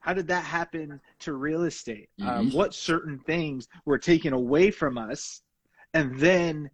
how 0.00 0.12
did 0.12 0.26
that 0.26 0.44
happen 0.44 1.00
to 1.18 1.32
real 1.32 1.62
estate 1.62 2.10
um, 2.20 2.50
Mhm. 2.50 2.54
what 2.54 2.74
certain 2.74 3.18
things 3.20 3.66
were 3.86 3.96
taken 3.96 4.34
away 4.34 4.70
from 4.70 4.98
us 4.98 5.40
and 5.94 6.18
then 6.18 6.68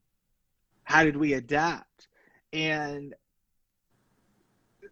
how 0.83 1.05
did 1.05 1.17
we 1.17 1.35
adapt 1.35 2.09
and 2.53 3.15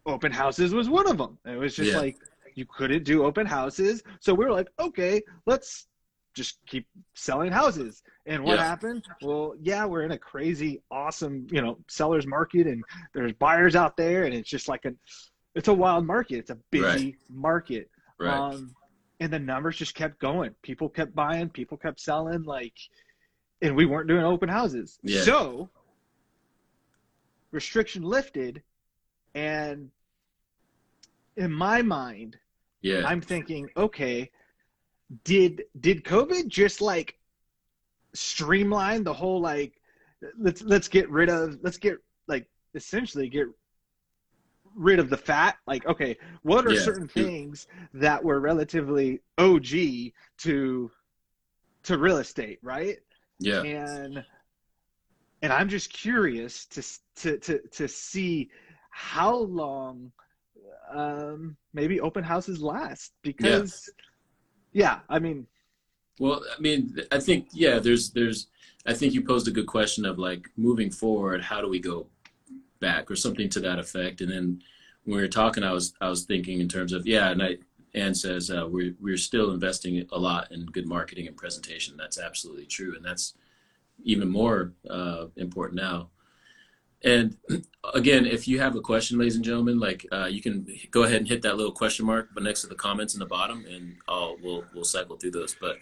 open 0.05 0.31
houses 0.31 0.73
was 0.73 0.87
one 0.89 1.05
of 1.05 1.17
them 1.17 1.37
it 1.45 1.57
was 1.57 1.75
just 1.75 1.91
Yeah. 1.91 1.99
like 1.99 2.17
you 2.55 2.65
couldn't 2.65 3.03
do 3.03 3.25
open 3.25 3.45
houses 3.45 4.01
so 4.21 4.33
we 4.33 4.45
were 4.45 4.53
like 4.53 4.69
okay 4.79 5.21
let's 5.45 5.87
just 6.33 6.59
keep 6.65 6.87
selling 7.13 7.51
houses 7.51 8.03
and 8.25 8.41
what 8.41 8.57
Yeah. 8.57 8.63
happened 8.63 9.03
well 9.21 9.53
yeah 9.59 9.83
we're 9.83 10.03
in 10.03 10.11
a 10.11 10.17
crazy 10.17 10.81
awesome 10.91 11.45
you 11.51 11.61
know 11.61 11.77
sellers 11.89 12.25
market 12.25 12.67
and 12.67 12.85
there's 13.13 13.33
buyers 13.33 13.75
out 13.75 13.97
there 13.97 14.23
and 14.23 14.33
it's 14.33 14.49
just 14.49 14.69
like 14.69 14.85
a 14.85 14.93
it's 15.55 15.67
a 15.67 15.73
wild 15.73 16.05
market 16.05 16.35
it's 16.37 16.49
a 16.51 16.57
busy 16.71 17.15
market 17.29 17.89
Right. 18.19 18.33
um, 18.33 18.73
and 19.19 19.31
the 19.31 19.39
numbers 19.39 19.77
just 19.77 19.95
kept 19.95 20.19
going. 20.19 20.53
People 20.61 20.89
kept 20.89 21.15
buying, 21.15 21.49
people 21.49 21.77
kept 21.77 21.99
selling, 22.01 22.43
like, 22.43 22.73
and 23.61 23.75
we 23.75 23.85
weren't 23.85 24.07
doing 24.09 24.23
open 24.25 24.49
houses. 24.49 24.99
Yeah. 25.03 25.21
So 25.21 25.69
restriction 27.51 28.03
lifted, 28.03 28.61
and 29.33 29.89
in 31.37 31.51
my 31.51 31.81
mind, 31.81 32.37
Yeah. 32.81 33.03
I'm 33.05 33.21
thinking, 33.21 33.69
okay, 33.77 34.29
did 35.23 35.63
did 35.79 36.03
COVID 36.03 36.47
just 36.47 36.81
like 36.81 37.17
streamline 38.13 39.03
the 39.03 39.13
whole 39.13 39.39
like 39.41 39.73
let's 40.37 40.61
let's 40.61 40.87
get 40.87 41.09
rid 41.09 41.29
of 41.29 41.57
let's 41.61 41.77
get 41.77 41.97
like 42.27 42.47
essentially 42.73 43.29
get 43.29 43.47
rid 44.75 44.99
of 44.99 45.09
the 45.09 45.17
fat 45.17 45.55
like 45.67 45.85
okay 45.85 46.17
what 46.43 46.65
are 46.67 46.73
Yeah. 46.73 46.81
certain 46.81 47.07
things 47.07 47.67
that 47.93 48.23
were 48.23 48.39
relatively 48.39 49.21
OG 49.37 50.11
to 50.39 50.91
to 51.83 51.97
real 51.97 52.17
estate 52.17 52.59
right 52.61 52.97
yeah. 53.39 53.61
and 53.61 54.23
and 55.41 55.53
I'm 55.53 55.69
just 55.69 55.91
curious 55.93 56.65
to 56.67 56.83
to 57.21 57.37
to 57.39 57.59
to 57.59 57.87
see 57.87 58.49
how 58.89 59.35
long 59.35 60.11
um, 60.93 61.57
maybe 61.73 61.99
open 61.99 62.23
houses 62.23 62.61
last 62.61 63.13
because 63.21 63.89
yeah, 64.73 64.99
I 65.09 65.19
mean 65.19 65.47
Well, 66.19 66.41
I 66.55 66.59
mean, 66.61 66.97
I 67.11 67.19
think 67.19 67.47
yeah. 67.53 67.79
There's 67.79 68.11
there's. 68.11 68.47
I 68.85 68.93
think 68.93 69.13
you 69.13 69.21
posed 69.23 69.47
a 69.47 69.51
good 69.51 69.67
question 69.67 70.05
of 70.05 70.17
like 70.19 70.49
moving 70.57 70.91
forward. 70.91 71.41
How 71.41 71.59
do 71.61 71.67
we 71.67 71.79
go 71.79 72.07
back 72.79 73.09
or 73.09 73.15
something 73.15 73.49
to 73.49 73.59
that 73.61 73.79
effect? 73.79 74.21
And 74.21 74.31
then 74.31 74.61
when 75.03 75.17
we 75.17 75.21
were 75.21 75.27
talking, 75.27 75.63
I 75.63 75.71
was 75.71 75.93
I 76.01 76.09
was 76.09 76.25
thinking 76.25 76.59
in 76.59 76.67
terms 76.67 76.93
of 76.93 77.07
yeah. 77.07 77.29
And 77.29 77.41
I 77.41 77.57
Ann 77.95 78.13
says 78.13 78.51
uh, 78.51 78.67
we're 78.69 78.93
we're 78.99 79.17
still 79.17 79.51
investing 79.51 80.05
a 80.11 80.19
lot 80.19 80.51
in 80.51 80.65
good 80.65 80.87
marketing 80.87 81.27
and 81.27 81.37
presentation. 81.37 81.95
That's 81.97 82.19
absolutely 82.19 82.65
true, 82.65 82.95
and 82.95 83.03
that's 83.03 83.35
even 84.03 84.29
more 84.29 84.73
uh, 84.89 85.27
important 85.37 85.81
now. 85.81 86.09
And 87.03 87.37
again, 87.93 88.25
if 88.25 88.47
you 88.47 88.59
have 88.59 88.75
a 88.75 88.81
question, 88.81 89.17
ladies 89.17 89.35
and 89.35 89.45
gentlemen, 89.45 89.79
like 89.79 90.05
uh, 90.11 90.25
you 90.25 90.41
can 90.41 90.67
go 90.91 91.03
ahead 91.03 91.17
and 91.17 91.27
hit 91.27 91.41
that 91.43 91.55
little 91.55 91.71
question 91.71 92.05
mark, 92.05 92.29
but 92.33 92.43
next 92.43 92.61
to 92.61 92.67
the 92.67 92.75
comments 92.75 93.13
in 93.13 93.19
the 93.19 93.25
bottom, 93.25 93.65
and 93.69 93.95
I'll 94.07 94.35
we'll 94.43 94.65
we'll 94.73 94.83
cycle 94.83 95.15
through 95.15 95.31
those. 95.31 95.55
But 95.59 95.77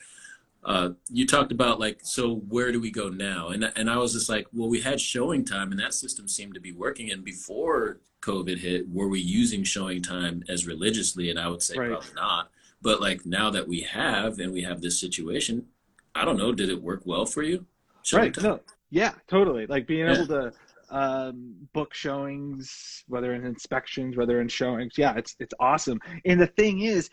uh, 0.65 0.89
you 1.09 1.27
talked 1.27 1.51
about 1.51 1.79
like, 1.79 1.99
so 2.03 2.35
where 2.35 2.71
do 2.71 2.79
we 2.79 2.91
go 2.91 3.09
now? 3.09 3.49
And 3.49 3.71
and 3.75 3.89
I 3.89 3.97
was 3.97 4.13
just 4.13 4.29
like, 4.29 4.47
well, 4.53 4.69
we 4.69 4.81
had 4.81 4.99
ShowingTime, 4.99 5.71
and 5.71 5.79
that 5.79 5.93
system 5.93 6.27
seemed 6.27 6.53
to 6.55 6.61
be 6.61 6.71
working. 6.71 7.11
And 7.11 7.23
before 7.23 7.99
COVID 8.21 8.59
hit, 8.59 8.89
were 8.89 9.07
we 9.09 9.19
using 9.19 9.63
ShowingTime 9.63 10.49
as 10.49 10.65
religiously? 10.65 11.29
And 11.29 11.39
I 11.39 11.47
would 11.49 11.61
say 11.61 11.75
Right. 11.77 11.89
probably 11.89 12.13
not. 12.15 12.49
But 12.81 13.01
like 13.01 13.25
now 13.25 13.49
that 13.49 13.67
we 13.67 13.81
have, 13.81 14.39
and 14.39 14.51
we 14.53 14.61
have 14.63 14.81
this 14.81 14.99
situation, 14.99 15.67
I 16.15 16.25
don't 16.25 16.37
know, 16.37 16.53
did 16.53 16.69
it 16.69 16.81
work 16.81 17.01
well 17.05 17.25
for 17.25 17.43
you? 17.43 17.65
Showing 18.03 18.23
right 18.23 18.33
time? 18.33 18.43
no 18.43 18.59
yeah 18.89 19.13
totally 19.27 19.65
like 19.67 19.87
being 19.87 20.01
Yeah. 20.07 20.13
able 20.13 20.27
to 20.27 20.53
um, 20.89 21.55
book 21.73 21.93
showings 21.93 23.03
whether 23.07 23.33
in 23.33 23.45
inspections 23.45 24.15
whether 24.17 24.41
in 24.41 24.47
showings 24.47 24.93
yeah 24.97 25.15
it's 25.15 25.35
it's 25.39 25.53
awesome 25.59 25.99
and 26.25 26.39
the 26.39 26.47
thing 26.47 26.81
is 26.81 27.09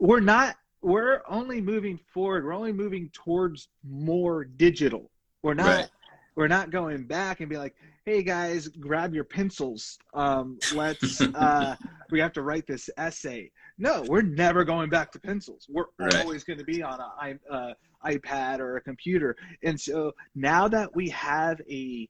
we're 0.00 0.20
not 0.20 0.56
we're 0.82 1.20
only 1.28 1.60
moving 1.60 1.98
forward 2.12 2.44
we're 2.44 2.54
only 2.54 2.72
moving 2.72 3.10
towards 3.12 3.68
more 3.88 4.44
digital. 4.44 5.10
We're 5.42 5.54
not 5.54 5.66
Right. 5.80 5.88
we're 6.36 6.48
not 6.48 6.70
going 6.70 7.06
back 7.06 7.40
and 7.40 7.48
be 7.48 7.58
like 7.58 7.74
hey 8.06 8.22
guys 8.22 8.68
grab 8.68 9.14
your 9.14 9.24
pencils. 9.24 9.98
Um, 10.14 10.58
let's 10.72 11.20
uh, 11.34 11.76
we 12.10 12.18
have 12.20 12.32
to 12.32 12.42
write 12.42 12.66
this 12.66 12.88
essay. 12.96 13.50
No 13.78 14.04
we're 14.04 14.22
never 14.22 14.64
going 14.64 14.90
back 14.90 15.12
to 15.12 15.20
pencils. 15.20 15.66
We're 15.68 15.84
Right. 15.98 16.16
always 16.22 16.44
going 16.44 16.58
to 16.58 16.64
be 16.64 16.82
on 16.82 16.98
a 17.00 17.12
i- 17.20 17.38
uh, 17.50 17.74
ipad 18.06 18.60
or 18.60 18.76
a 18.76 18.80
computer. 18.80 19.36
And 19.62 19.78
so 19.78 20.12
now 20.34 20.66
that 20.68 20.94
we 20.94 21.08
have 21.10 21.60
a 21.70 22.08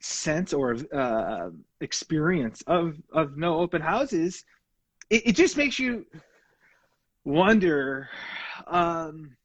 sense 0.00 0.52
or 0.52 0.76
uh, 0.94 1.50
experience 1.80 2.62
of 2.66 2.96
of 3.12 3.36
no 3.36 3.58
open 3.58 3.82
houses 3.82 4.44
it, 5.10 5.28
it 5.28 5.32
just 5.32 5.56
makes 5.56 5.78
you 5.78 6.06
wonder 7.28 8.08
um, 8.66 9.36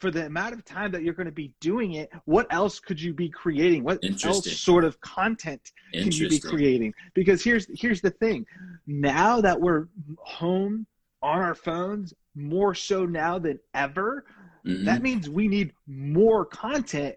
for 0.00 0.10
the 0.10 0.26
amount 0.26 0.54
of 0.54 0.64
time 0.64 0.90
that 0.92 1.02
you're 1.02 1.14
going 1.14 1.26
to 1.26 1.32
be 1.32 1.52
doing 1.60 1.94
it 1.94 2.10
what 2.24 2.46
else 2.50 2.80
could 2.80 3.00
you 3.00 3.12
be 3.12 3.28
creating? 3.28 3.84
What 3.84 3.98
else 4.24 4.50
sort 4.60 4.84
of 4.84 5.00
content 5.00 5.72
can 5.92 6.12
you 6.12 6.28
be 6.28 6.38
creating? 6.38 6.94
Because 7.14 7.42
here's 7.44 7.66
here's 7.78 8.00
the 8.00 8.10
thing. 8.10 8.46
Now 8.86 9.40
that 9.40 9.60
we're 9.60 9.88
home 10.18 10.86
on 11.22 11.40
our 11.40 11.54
phones 11.54 12.14
more 12.34 12.74
so 12.74 13.04
now 13.04 13.38
than 13.38 13.58
ever 13.74 14.24
Mhm. 14.64 14.84
that 14.84 15.02
means 15.02 15.28
we 15.30 15.48
need 15.48 15.72
more 15.86 16.44
content 16.44 17.16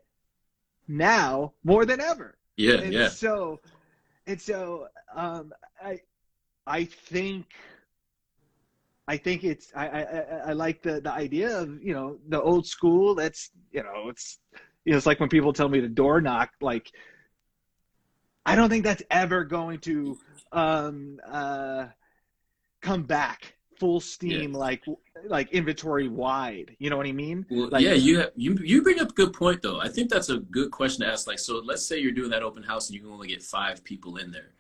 now 0.88 1.54
more 1.64 1.86
than 1.86 2.00
ever. 2.00 2.38
Yeah, 2.58 2.80
and 2.80 2.94
yeah. 2.94 3.10
so 3.10 3.60
and 4.28 4.40
so 4.40 4.88
um 5.16 5.52
i 5.84 6.00
i 6.68 6.84
think 6.86 7.46
i 9.08 9.18
think 9.18 9.44
it's 9.44 9.72
i 9.76 9.88
i 9.88 10.02
i 10.48 10.54
like 10.54 10.82
the 10.82 11.02
the 11.02 11.12
idea 11.12 11.58
of 11.58 11.82
you 11.84 11.94
know 11.94 12.18
the 12.30 12.42
old 12.42 12.66
school 12.66 13.16
that's 13.16 13.52
you 13.72 13.84
know 13.84 14.10
it's 14.10 14.40
you 14.86 14.92
know 14.92 14.98
it's 14.98 15.06
like 15.06 15.20
when 15.20 15.30
people 15.30 15.54
tell 15.54 15.70
me 15.70 15.82
to 15.82 15.88
door 15.88 16.22
knock 16.22 16.50
like 16.62 16.92
i 18.46 18.56
don't 18.56 18.70
think 18.70 18.84
that's 18.84 19.04
ever 19.12 19.44
going 19.44 19.80
to 19.80 20.18
um 20.52 21.20
uh 21.30 21.86
come 22.82 23.04
back 23.04 23.56
full 23.80 24.00
steam 24.00 24.54
like 24.54 24.84
like 25.26 25.52
inventory 25.52 26.08
wide 26.08 26.76
you 26.80 26.90
know 26.90 26.98
what 26.98 27.08
i 27.08 27.12
mean 27.12 27.46
Well, 27.50 27.70
Like- 27.70 27.84
yeah, 27.84 27.94
you 27.94 28.20
have, 28.20 28.32
you 28.36 28.56
you 28.64 28.82
bring 28.84 29.00
up 29.00 29.10
a 29.10 29.14
good 29.14 29.34
point 29.34 29.62
though. 29.64 29.80
I 29.80 29.88
think 29.90 30.10
that's 30.10 30.30
a 30.30 30.38
good 30.38 30.70
question 30.72 31.04
to 31.06 31.12
ask. 31.12 31.26
Like, 31.28 31.40
so 31.40 31.62
let's 31.66 31.84
say 31.86 31.98
you're 32.00 32.12
doing 32.12 32.30
that 32.30 32.44
open 32.44 32.62
house 32.64 32.88
and 32.90 32.96
you 32.96 33.02
can 33.02 33.12
only 33.12 33.28
get 33.28 33.42
five 33.42 33.84
people 33.84 34.18
in 34.18 34.32
there. 34.32 34.52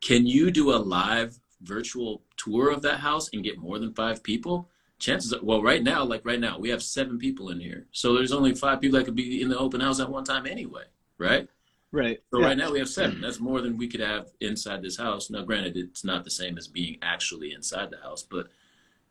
Can 0.00 0.26
you 0.26 0.50
do 0.52 0.72
a 0.72 0.78
live 0.78 1.38
virtual 1.62 2.22
tour 2.36 2.70
of 2.70 2.82
that 2.82 3.00
house 3.00 3.30
and 3.32 3.44
get 3.44 3.58
more 3.58 3.78
than 3.78 3.92
five 3.94 4.22
people? 4.22 4.68
Chances 4.98 5.32
are, 5.32 5.42
well, 5.42 5.62
right 5.62 5.82
now, 5.82 6.04
like 6.04 6.24
right 6.24 6.40
now, 6.40 6.58
we 6.58 6.70
have 6.70 6.82
seven 6.82 7.18
people 7.18 7.50
in 7.50 7.60
here, 7.60 7.86
so 7.92 8.14
there's 8.14 8.32
only 8.32 8.54
five 8.54 8.80
people 8.80 8.98
that 8.98 9.04
could 9.04 9.14
be 9.14 9.40
in 9.40 9.48
the 9.48 9.58
open 9.58 9.80
house 9.80 10.00
at 10.00 10.10
one 10.10 10.24
time 10.24 10.46
anyway, 10.46 10.84
right? 11.18 11.48
right 11.92 12.20
So 12.32 12.40
Yeah. 12.40 12.46
right 12.46 12.58
now 12.58 12.72
we 12.72 12.80
have 12.80 12.88
seven. 12.88 13.20
That's 13.20 13.38
more 13.38 13.60
than 13.60 13.76
we 13.76 13.86
could 13.86 14.00
have 14.00 14.32
inside 14.40 14.82
this 14.82 14.96
house. 14.96 15.30
Now, 15.30 15.42
granted, 15.42 15.76
it's 15.76 16.04
not 16.04 16.24
the 16.24 16.30
same 16.30 16.58
as 16.58 16.66
being 16.66 16.98
actually 17.00 17.52
inside 17.52 17.90
the 17.90 17.98
house, 17.98 18.24
but 18.28 18.48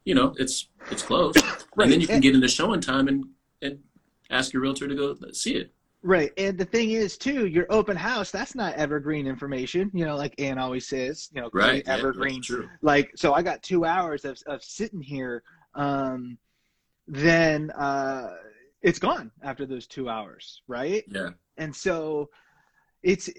you 0.04 0.16
know, 0.16 0.34
it's 0.38 0.68
it's 0.92 1.04
close. 1.04 1.36
Right. 1.76 1.84
And 1.86 1.92
then 1.94 2.02
you 2.02 2.08
can 2.08 2.22
get 2.22 2.36
into 2.36 2.48
ShowingTime 2.48 3.08
and 3.08 3.26
and 3.62 3.80
ask 4.30 4.54
your 4.54 4.62
realtor 4.62 4.88
to 4.88 4.96
go 4.96 5.16
see 5.32 5.56
it. 5.56 5.74
Right. 6.04 6.32
And 6.38 6.58
the 6.58 6.66
thing 6.66 6.92
is, 6.92 7.18
too, 7.18 7.48
your 7.48 7.66
open 7.70 7.98
house, 7.98 8.32
that's 8.32 8.56
not 8.56 8.76
evergreen 8.76 9.28
information, 9.28 9.90
you 9.94 10.06
know, 10.06 10.16
like 10.16 10.40
Ann 10.40 10.58
always 10.60 10.88
says, 10.88 11.30
you 11.34 11.42
know, 11.42 11.50
Right. 11.54 11.84
Yeah, 11.86 11.94
evergreen. 11.96 12.42
like, 12.82 13.12
so 13.16 13.34
I 13.34 13.42
got 13.42 13.64
two 13.64 13.84
hours 13.84 14.24
of, 14.24 14.40
of 14.46 14.64
sitting 14.64 15.02
here. 15.02 15.44
Um, 15.76 16.38
then 17.08 17.72
uh, 17.72 18.30
it's 18.82 19.00
gone 19.00 19.32
after 19.44 19.66
those 19.66 19.88
two 19.88 20.08
hours. 20.10 20.62
Right. 20.68 21.04
Yeah. 21.10 21.30
And 21.58 21.76
so 21.76 22.30
it's, 23.04 23.30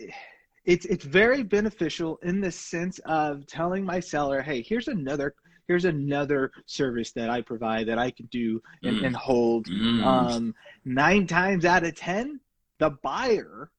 it's, 0.64 0.84
it's 0.86 1.04
very 1.04 1.42
beneficial 1.42 2.18
in 2.22 2.40
the 2.40 2.50
sense 2.50 2.98
of 3.06 3.46
telling 3.46 3.84
my 3.84 4.00
seller, 4.00 4.42
hey, 4.42 4.62
here's 4.62 4.88
another, 4.88 5.34
here's 5.68 5.84
another 5.84 6.50
service 6.66 7.12
that 7.12 7.30
I 7.30 7.40
provide 7.40 7.86
that 7.88 7.98
I 7.98 8.10
can 8.10 8.26
do 8.26 8.60
and, 8.82 8.96
Mm. 8.98 9.06
and 9.06 9.16
hold 9.16 9.66
Mm. 9.66 10.04
um, 10.04 10.54
nine 10.84 11.26
times 11.26 11.64
out 11.64 11.84
of 11.84 11.94
ten, 11.94 12.40
the 12.78 12.90
buyer 13.02 13.70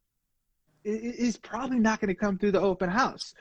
is 0.83 1.37
probably 1.37 1.79
not 1.79 1.99
going 1.99 2.07
to 2.07 2.15
come 2.15 2.37
through 2.37 2.51
the 2.51 2.61
open 2.61 2.89
house. 2.89 3.33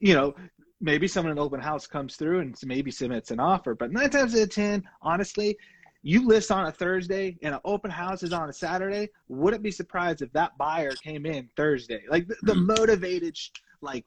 You 0.00 0.14
know, 0.14 0.34
maybe 0.80 1.08
someone 1.08 1.30
in 1.30 1.36
the 1.36 1.42
open 1.44 1.60
house 1.60 1.86
comes 1.86 2.16
through 2.16 2.40
and 2.40 2.56
maybe 2.64 2.90
submits 2.90 3.30
an 3.30 3.40
offer, 3.40 3.74
but 3.74 3.92
nine 3.92 4.10
times 4.10 4.34
out 4.34 4.42
of 4.42 4.50
ten, 4.50 4.82
honestly, 5.02 5.56
you 6.02 6.26
list 6.26 6.50
on 6.50 6.66
a 6.66 6.72
Thursday 6.72 7.36
and 7.42 7.54
an 7.54 7.60
open 7.64 7.90
house 7.90 8.22
is 8.22 8.32
on 8.32 8.48
a 8.48 8.52
Saturday. 8.52 9.08
Wouldn't 9.28 9.62
be 9.62 9.70
surprised 9.70 10.22
if 10.22 10.32
that 10.32 10.56
buyer 10.56 10.92
came 10.92 11.26
in 11.26 11.48
Thursday. 11.56 12.02
Like 12.08 12.28
the, 12.28 12.36
the 12.42 12.54
Mm. 12.54 12.66
motivated, 12.66 13.36
like 13.80 14.04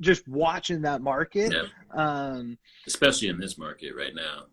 just 0.00 0.26
watching 0.28 0.80
that 0.82 1.02
market. 1.02 1.52
Yeah. 1.52 1.64
Um, 1.92 2.56
Especially 2.86 3.28
in 3.28 3.38
this 3.40 3.58
market 3.58 3.94
right 3.96 4.14
now. 4.14 4.44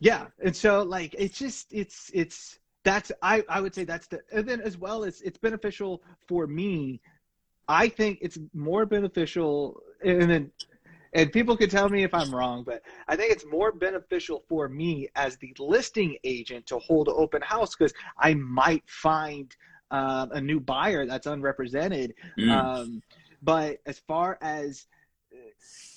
Yeah, 0.00 0.26
and 0.44 0.54
so 0.54 0.82
like 0.82 1.14
it's 1.18 1.38
just 1.38 1.72
it's 1.72 2.10
it's 2.14 2.58
that's 2.88 3.12
I 3.22 3.44
I 3.48 3.60
would 3.60 3.74
say 3.74 3.84
that's 3.84 4.06
the 4.06 4.20
and 4.32 4.48
then 4.48 4.60
as 4.60 4.76
well 4.78 5.04
as 5.04 5.20
it's 5.20 5.38
beneficial 5.38 6.02
for 6.26 6.46
me. 6.46 7.00
I 7.70 7.88
think 7.88 8.18
it's 8.22 8.38
more 8.54 8.86
beneficial 8.86 9.82
and 10.02 10.30
then 10.30 10.50
and 11.12 11.32
people 11.32 11.56
could 11.56 11.70
tell 11.70 11.88
me 11.88 12.02
if 12.02 12.12
I'm 12.14 12.34
wrong, 12.34 12.64
but 12.64 12.82
I 13.08 13.16
think 13.16 13.32
it's 13.32 13.46
more 13.46 13.72
beneficial 13.72 14.44
for 14.48 14.68
me 14.68 15.08
as 15.16 15.36
the 15.38 15.54
listing 15.58 16.16
agent 16.24 16.66
to 16.66 16.78
hold 16.78 17.08
open 17.08 17.42
house 17.42 17.74
because 17.74 17.94
I 18.18 18.34
might 18.34 18.84
find 18.86 19.54
uh, 19.90 20.26
a 20.32 20.40
new 20.40 20.60
buyer 20.60 21.06
that's 21.06 21.26
unrepresented 21.26 22.14
Mm. 22.38 22.50
um, 22.50 23.02
but 23.42 23.78
as 23.86 23.98
far 24.00 24.38
as 24.40 24.86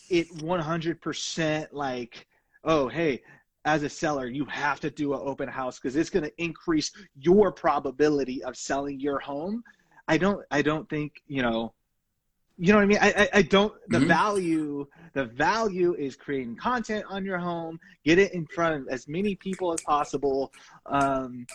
it 0.10 0.28
100% 0.38 1.68
like, 1.72 2.28
oh, 2.64 2.88
hey, 2.88 3.22
as 3.66 3.84
a 3.84 3.90
seller, 3.90 4.28
you 4.28 4.46
have 4.46 4.80
to 4.80 4.90
do 4.90 5.14
an 5.14 5.20
open 5.24 5.48
house 5.48 5.80
because 5.80 5.96
it's 5.96 6.10
going 6.10 6.24
to 6.24 6.44
increase 6.44 6.92
your 7.16 7.52
probability 7.52 8.44
of 8.44 8.58
selling 8.58 9.00
your 9.00 9.20
home. 9.20 9.64
I 10.08 10.18
don't 10.18 10.44
I 10.52 10.62
don't 10.62 10.90
think 10.90 11.22
you 11.28 11.42
know 11.42 11.74
you 12.58 12.72
know 12.72 12.78
what 12.78 12.84
I 12.84 12.86
mean? 12.86 12.98
I, 13.02 13.12
I, 13.24 13.30
I 13.36 13.42
don't, 13.42 13.74
the 13.90 13.98
Mhm. 13.98 14.08
value, 14.08 14.86
the 15.14 15.26
value 15.26 15.96
is 15.96 16.16
creating 16.16 16.58
content 16.58 17.04
on 17.10 17.26
your 17.26 17.40
home, 17.40 17.80
get 18.04 18.20
it 18.20 18.34
in 18.34 18.46
front 18.46 18.76
of 18.76 18.88
as 18.88 19.08
many 19.08 19.36
people 19.36 19.74
as 19.74 19.82
possible. 19.82 20.52
Um, 20.86 21.48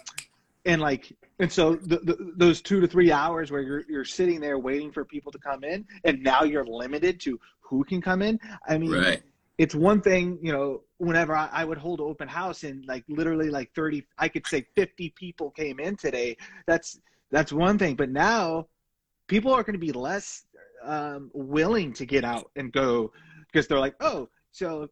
and 0.64 0.80
like, 0.82 1.12
and 1.38 1.52
so 1.52 1.76
the, 1.76 1.98
the, 1.98 2.32
those 2.36 2.60
two 2.60 2.80
to 2.80 2.88
three 2.88 3.12
hours 3.12 3.52
where 3.52 3.60
you're, 3.60 3.84
you're 3.88 4.04
sitting 4.04 4.40
there 4.40 4.58
waiting 4.58 4.90
for 4.90 5.04
people 5.04 5.30
to 5.30 5.38
come 5.38 5.62
in 5.62 5.86
and 6.04 6.20
now 6.24 6.42
you're 6.42 6.64
limited 6.64 7.20
to 7.20 7.38
who 7.60 7.84
can 7.84 8.00
come 8.00 8.20
in. 8.20 8.40
I 8.66 8.76
mean, 8.76 8.90
Right. 8.90 9.22
It's 9.58 9.74
one 9.74 10.00
thing, 10.00 10.38
you 10.42 10.52
know, 10.52 10.82
whenever 10.98 11.34
I, 11.34 11.48
I 11.52 11.64
would 11.64 11.78
hold 11.78 12.00
open 12.00 12.28
house 12.28 12.62
and 12.62 12.84
like 12.86 13.04
literally 13.08 13.48
like 13.50 13.70
30, 13.74 14.04
I 14.18 14.28
could 14.28 14.46
say 14.46 14.64
50 14.76 15.14
people 15.16 15.50
came 15.50 15.80
in 15.80 15.96
today. 15.96 16.36
That's, 16.66 17.00
that's 17.30 17.52
one 17.52 17.78
thing. 17.78 17.94
But 17.96 18.10
now 18.10 18.66
people 19.28 19.52
are 19.52 19.62
going 19.62 19.74
to 19.74 19.78
be 19.78 19.92
less 19.92 20.44
um, 20.84 21.30
willing 21.34 21.92
to 21.94 22.06
get 22.06 22.24
out 22.24 22.50
and 22.56 22.72
go 22.72 23.10
because 23.50 23.66
they're 23.66 23.78
like, 23.78 23.94
oh, 24.00 24.28
so 24.52 24.88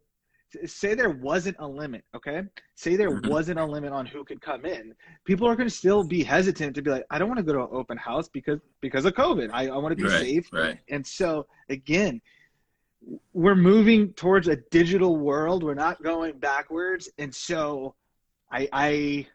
say 0.66 0.94
there 0.94 1.11
wasn't 1.11 1.56
a 1.59 1.66
limit, 1.66 2.04
okay? 2.14 2.42
Say 2.76 2.97
there 2.97 3.11
Mhm. 3.11 3.25
wasn't 3.25 3.59
a 3.59 3.64
limit 3.64 3.92
on 3.92 4.06
who 4.06 4.25
could 4.25 4.40
come 4.40 4.64
in. 4.64 4.94
People 5.25 5.49
are 5.49 5.56
going 5.56 5.68
to 5.68 5.75
still 5.75 6.04
be 6.04 6.23
hesitant 6.23 6.75
to 6.76 6.83
be 6.83 6.90
like, 6.90 7.04
I 7.11 7.18
don't 7.18 7.28
want 7.28 7.38
to 7.38 7.44
go 7.44 7.52
to 7.54 7.62
an 7.62 7.68
open 7.73 7.99
house 7.99 8.28
because 8.28 8.61
because 8.80 9.04
of 9.04 9.14
COVID. 9.14 9.50
I, 9.52 9.66
I 9.68 9.76
want 9.76 9.92
to 9.92 9.97
be 9.97 10.09
Right. 10.09 10.21
safe. 10.21 10.49
Right. 10.52 10.78
And 10.90 11.04
so 11.06 11.47
again, 11.68 12.21
we're 13.32 13.54
moving 13.54 14.12
towards 14.14 14.49
a 14.49 14.56
digital 14.70 15.16
world. 15.16 15.62
We're 15.62 15.75
not 15.75 16.02
going 16.02 16.38
backwards. 16.38 17.08
And 17.18 17.34
so 17.34 17.94
I 18.50 18.68
I 18.73 19.26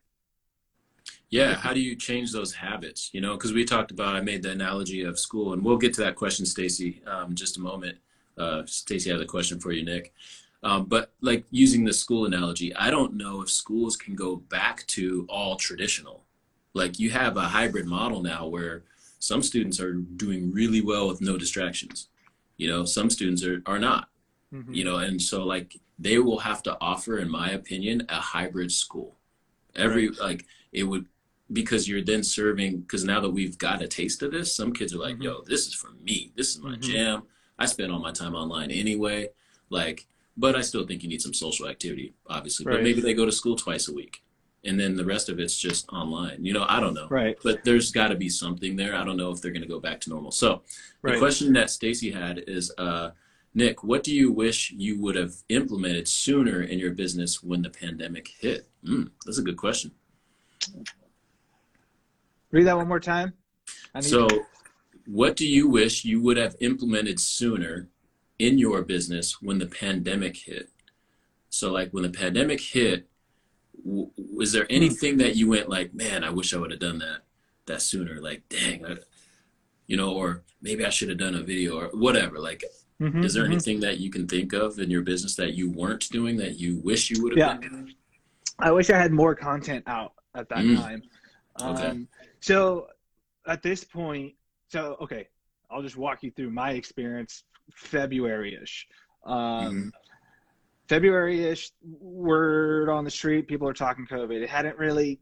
Yeah, 1.29 1.55
how 1.55 1.73
do 1.73 1.79
you 1.79 1.95
change 1.95 2.31
those 2.31 2.53
habits? 2.53 3.09
You 3.13 3.21
know, 3.21 3.33
because 3.33 3.53
we 3.53 3.65
talked 3.65 3.91
about, 3.91 4.15
I 4.15 4.21
made 4.21 4.43
the 4.43 4.51
analogy 4.51 5.03
of 5.03 5.19
school, 5.19 5.53
and 5.53 5.63
we'll 5.63 5.77
get 5.77 5.93
to 5.95 6.01
that 6.01 6.15
question, 6.15 6.45
Stacy, 6.45 7.01
um, 7.05 7.35
just 7.35 7.57
a 7.57 7.61
moment. 7.61 7.97
Uh, 8.37 8.63
Stacy 8.65 9.09
has 9.11 9.21
a 9.21 9.25
question 9.25 9.59
for 9.59 9.71
you, 9.71 9.83
Nick. 9.83 10.13
Um, 10.63 10.85
but 10.85 11.13
like 11.21 11.45
using 11.51 11.85
the 11.85 11.93
school 11.93 12.25
analogy, 12.25 12.75
I 12.75 12.89
don't 12.89 13.13
know 13.13 13.41
if 13.41 13.49
schools 13.49 13.95
can 13.95 14.15
go 14.15 14.37
back 14.37 14.85
to 14.87 15.25
all 15.29 15.55
traditional. 15.55 16.25
Like 16.73 16.99
you 16.99 17.11
have 17.11 17.37
a 17.37 17.41
hybrid 17.41 17.85
model 17.85 18.21
now 18.21 18.47
where 18.47 18.83
some 19.19 19.41
students 19.41 19.79
are 19.79 19.93
doing 19.93 20.51
really 20.51 20.81
well 20.81 21.07
with 21.07 21.21
no 21.21 21.37
distractions. 21.37 22.07
You 22.59 22.67
know, 22.71 22.81
some 22.85 23.09
students 23.09 23.41
are, 23.49 23.61
are 23.65 23.79
not 23.79 24.03
mm-hmm. 24.53 24.73
you 24.77 24.83
know 24.83 24.97
and 24.97 25.21
so 25.29 25.37
like 25.53 25.69
they 25.97 26.17
will 26.19 26.39
have 26.49 26.61
to 26.63 26.77
offer 26.79 27.13
in 27.23 27.29
my 27.29 27.49
opinion 27.59 27.95
a 28.09 28.19
hybrid 28.33 28.71
school. 28.71 29.15
Every 29.75 30.09
like 30.09 30.45
it 30.79 30.83
would 30.83 31.05
because 31.59 31.87
you're 31.89 32.03
then 32.11 32.23
serving 32.23 32.81
because 32.81 33.03
now 33.03 33.19
that 33.21 33.29
we've 33.37 33.57
got 33.57 33.81
a 33.81 33.87
taste 33.87 34.21
of 34.23 34.31
this 34.31 34.55
some 34.59 34.71
kids 34.73 34.93
are 34.93 35.03
like 35.07 35.17
Mhm. 35.17 35.23
yo 35.23 35.33
this 35.51 35.63
is 35.67 35.73
for 35.73 35.91
me. 36.07 36.17
This 36.37 36.49
is 36.53 36.59
my 36.59 36.75
Mhm. 36.75 36.81
jam. 36.89 37.17
I 37.57 37.65
spend 37.65 37.91
all 37.91 37.99
my 38.09 38.15
time 38.21 38.35
online 38.35 38.71
anyway. 38.71 39.29
Like 39.69 39.99
but 40.37 40.55
i 40.55 40.61
still 40.61 40.85
think 40.87 41.03
you 41.03 41.09
need 41.09 41.21
some 41.21 41.33
social 41.33 41.67
activity 41.73 42.07
obviously 42.27 42.63
but 42.63 42.81
maybe 42.87 43.01
they 43.01 43.13
go 43.13 43.25
to 43.25 43.31
school 43.41 43.55
twice 43.55 43.85
a 43.91 43.93
week 43.93 44.23
and 44.65 44.79
then 44.79 44.95
the 44.95 45.05
rest 45.05 45.29
of 45.29 45.39
it's 45.39 45.57
just 45.57 45.87
online 45.89 46.43
you 46.43 46.53
know 46.53 46.65
i 46.67 46.79
don't 46.79 46.93
know 46.93 47.07
right, 47.09 47.37
but 47.43 47.63
there's 47.63 47.91
got 47.91 48.09
to 48.09 48.15
be 48.15 48.29
something 48.29 48.75
there 48.75 48.95
i 48.95 49.03
don't 49.03 49.17
know 49.17 49.31
if 49.31 49.41
they're 49.41 49.51
going 49.51 49.61
to 49.61 49.67
go 49.67 49.79
back 49.79 49.99
to 49.99 50.09
normal 50.09 50.31
so 50.31 50.61
the 51.01 51.17
question 51.17 51.53
that 51.53 51.69
Stacy 51.69 52.11
had 52.11 52.43
is, 52.47 52.71
uh, 52.77 53.11
Nick, 53.53 53.83
what 53.83 54.03
do 54.03 54.13
you 54.13 54.31
wish 54.31 54.71
you 54.71 54.99
would 55.01 55.15
have 55.15 55.33
implemented 55.49 56.07
sooner 56.07 56.61
in 56.61 56.77
your 56.77 56.91
business 56.91 57.41
when 57.41 57.61
the 57.61 57.69
pandemic 57.69 58.27
hit? 58.39 58.67
Mm, 58.85 59.09
that's 59.25 59.37
a 59.37 59.41
good 59.41 59.57
question. 59.57 59.91
Read 62.51 62.63
that 62.63 62.77
one 62.77 62.87
more 62.87 62.99
time. 62.99 63.33
So, 64.01 64.27
what 65.05 65.35
do 65.35 65.47
you 65.47 65.67
wish 65.67 66.05
you 66.05 66.21
would 66.21 66.37
have 66.37 66.55
implemented 66.59 67.19
sooner 67.19 67.89
in 68.37 68.57
your 68.57 68.83
business 68.83 69.41
when 69.41 69.57
the 69.57 69.65
pandemic 69.65 70.37
hit? 70.37 70.69
So, 71.49 71.71
like 71.71 71.91
when 71.91 72.03
the 72.03 72.09
pandemic 72.09 72.61
hit, 72.61 73.08
w- 73.85 74.11
was 74.17 74.51
there 74.51 74.67
anything 74.69 75.17
that 75.17 75.35
you 75.35 75.49
went 75.49 75.69
like, 75.69 75.93
man, 75.93 76.23
I 76.23 76.29
wish 76.29 76.53
I 76.53 76.57
would 76.57 76.71
have 76.71 76.79
done 76.79 76.99
that 76.99 77.21
that 77.65 77.81
sooner? 77.81 78.21
Like, 78.21 78.43
dang, 78.49 78.85
I, 78.85 78.95
you 79.87 79.97
know, 79.97 80.13
or 80.13 80.43
maybe 80.61 80.85
I 80.85 80.89
should 80.89 81.09
have 81.09 81.17
done 81.17 81.35
a 81.35 81.43
video 81.43 81.77
or 81.79 81.87
whatever. 81.93 82.39
Like, 82.39 82.63
Mhm, 82.99 83.23
Is 83.23 83.33
there 83.33 83.45
mhm. 83.45 83.51
anything 83.53 83.79
that 83.79 83.99
you 84.01 84.09
can 84.11 84.27
think 84.27 84.51
of 84.51 84.77
in 84.77 84.89
your 84.91 85.01
business 85.03 85.33
that 85.37 85.53
you 85.53 85.71
weren't 85.71 86.09
doing 86.09 86.35
that 86.35 86.59
you 86.59 86.79
wish 86.79 87.09
you 87.09 87.23
would 87.23 87.37
have 87.37 87.39
done? 87.47 87.61
Yeah. 87.61 87.69
been 87.69 87.79
doing? 87.85 87.95
I 88.59 88.71
wish 88.71 88.89
I 88.89 88.97
had 88.97 89.13
more 89.13 89.33
content 89.33 89.85
out 89.87 90.15
at 90.35 90.49
that 90.49 90.65
Mm. 90.65 90.75
time. 90.75 91.03
Okay. 91.61 91.87
Um, 91.87 92.07
so 92.41 92.89
at 93.47 93.63
this 93.63 93.85
point, 93.85 94.35
so 94.67 94.97
okay, 94.99 95.29
I'll 95.71 95.81
just 95.81 95.95
walk 95.95 96.23
you 96.23 96.31
through 96.31 96.49
my 96.51 96.71
experience 96.71 97.45
February-ish. 97.73 98.85
Um, 99.23 99.93
Mhm. 100.89 100.95
February-ish, 100.95 101.71
word 101.81 102.89
on 102.89 103.03
the 103.03 103.11
street, 103.11 103.47
people 103.47 103.67
are 103.67 103.73
talking 103.73 104.05
COVID. 104.07 104.41
It 104.41 104.49
hadn't 104.49 104.77
really, 104.77 105.19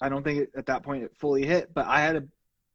I 0.00 0.08
don't 0.08 0.22
think 0.22 0.42
it, 0.42 0.50
at 0.56 0.66
that 0.66 0.82
point 0.82 1.04
it 1.04 1.16
fully 1.16 1.46
hit, 1.46 1.72
but 1.74 1.86
I 1.86 2.00
had 2.00 2.16
a, 2.16 2.22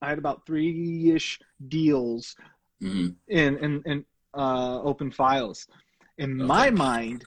I 0.01 0.09
had 0.09 0.17
about 0.17 0.45
three-ish 0.45 1.39
deals 1.67 2.35
Mhm. 2.81 3.15
in 3.27 3.57
in, 3.57 3.81
in 3.85 4.05
uh, 4.33 4.81
open 4.81 5.11
files. 5.11 5.67
In 6.17 6.35
my 6.35 6.69
mind, 6.69 7.25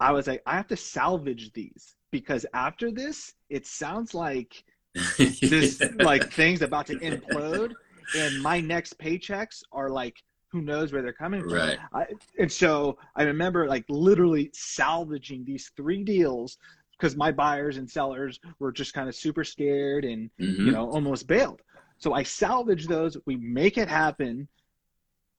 I 0.00 0.12
was 0.12 0.26
like, 0.26 0.42
I 0.46 0.56
have 0.56 0.66
to 0.68 0.76
salvage 0.76 1.52
these 1.52 1.96
because 2.10 2.44
after 2.52 2.90
this, 2.90 3.34
it 3.48 3.66
sounds 3.66 4.14
like 4.14 4.62
this 5.18 5.80
like 5.94 6.32
thing's 6.32 6.62
about 6.62 6.86
to 6.86 6.96
implode, 6.96 7.72
and 8.16 8.42
my 8.42 8.60
next 8.60 8.98
paychecks 8.98 9.62
are 9.72 9.90
like, 9.90 10.22
who 10.52 10.62
knows 10.62 10.92
where 10.92 11.02
they're 11.02 11.12
coming 11.12 11.42
from. 11.42 11.52
right. 11.52 11.78
I, 11.92 12.06
and 12.38 12.50
so 12.50 12.98
I 13.16 13.24
remember 13.24 13.66
like 13.68 13.84
literally 13.88 14.50
salvaging 14.54 15.44
these 15.44 15.70
three 15.76 16.04
deals 16.04 16.58
because 16.92 17.16
my 17.16 17.30
buyers 17.32 17.76
and 17.76 17.90
sellers 17.90 18.40
were 18.58 18.72
just 18.72 18.94
kind 18.94 19.08
of 19.08 19.14
super 19.14 19.44
scared 19.44 20.04
and 20.04 20.30
Mhm. 20.40 20.64
you 20.66 20.72
know 20.72 20.88
almost 20.90 21.26
bailed. 21.26 21.60
So 21.98 22.12
I 22.12 22.22
salvage 22.22 22.86
those, 22.86 23.16
we 23.26 23.36
make 23.36 23.78
it 23.78 23.88
happen, 23.88 24.48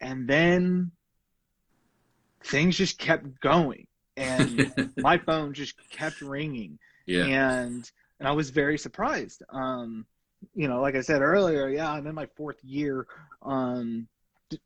and 0.02 0.28
then 0.28 0.92
things 2.44 2.78
just 2.78 2.98
kept 3.00 3.40
going, 3.42 3.88
and 4.16 4.72
my 4.98 5.18
phone 5.18 5.54
just 5.54 5.76
kept 5.90 6.22
ringing, 6.22 6.78
yeah. 7.06 7.26
and 7.26 7.92
and 8.20 8.28
I 8.28 8.32
was 8.32 8.50
very 8.50 8.78
surprised. 8.78 9.44
Um, 9.50 10.06
you 10.54 10.68
know, 10.68 10.82
like 10.82 10.96
I 10.96 11.02
said 11.02 11.22
earlier, 11.22 11.70
yeah, 11.70 11.92
I'm 11.92 12.08
in 12.08 12.16
my 12.16 12.28
fourth 12.36 12.64
year, 12.64 13.08
um, 13.42 14.08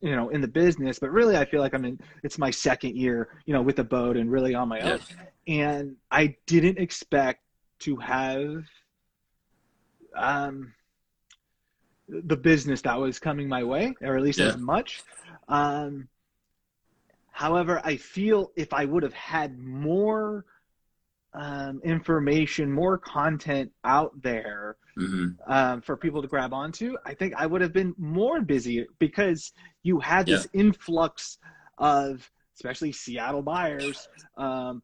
you 0.00 0.14
know, 0.14 0.28
in 0.28 0.40
the 0.40 0.48
business, 0.48 0.98
but 0.98 1.10
really 1.10 1.36
I 1.36 1.44
feel 1.44 1.60
like 1.60 1.74
I'm 1.74 1.84
in. 1.84 1.98
It's 2.22 2.38
my 2.38 2.50
second 2.50 2.96
year, 2.96 3.28
you 3.46 3.52
know, 3.52 3.62
with 3.62 3.78
Abode 3.78 4.16
and 4.16 4.30
really 4.30 4.54
on 4.54 4.68
my 4.68 4.78
Yeah. 4.78 4.92
own, 4.92 5.00
and 5.48 5.96
I 6.10 6.36
didn't 6.46 6.78
expect 6.78 7.40
to 7.80 7.96
have, 7.96 8.64
um, 10.14 10.72
the 12.08 12.36
business 12.36 12.82
that 12.82 12.98
was 12.98 13.18
coming 13.18 13.48
my 13.48 13.64
way, 13.64 13.94
or 14.02 14.16
at 14.16 14.22
least 14.22 14.38
Yeah. 14.38 14.48
as 14.48 14.56
much. 14.56 15.02
Um, 15.48 16.08
however, 17.32 17.80
I 17.84 17.96
feel 17.96 18.52
if 18.56 18.72
I 18.72 18.84
would 18.84 19.02
have 19.02 19.14
had 19.14 19.58
more 19.58 20.44
um, 21.34 21.80
information, 21.84 22.70
more 22.70 22.98
content 22.98 23.70
out 23.84 24.12
there 24.22 24.76
Mhm. 24.96 25.36
um, 25.46 25.80
for 25.80 25.96
people 25.96 26.22
to 26.22 26.28
grab 26.28 26.52
onto, 26.52 26.96
I 27.04 27.14
think 27.14 27.34
I 27.36 27.46
would 27.46 27.60
have 27.60 27.72
been 27.72 27.94
more 27.98 28.40
busy 28.40 28.86
because 28.98 29.52
you 29.82 29.98
had 29.98 30.28
this 30.28 30.46
influx 30.52 31.38
of, 31.78 32.30
especially 32.56 32.92
Seattle 32.92 33.42
buyers, 33.42 34.08
um, 34.36 34.82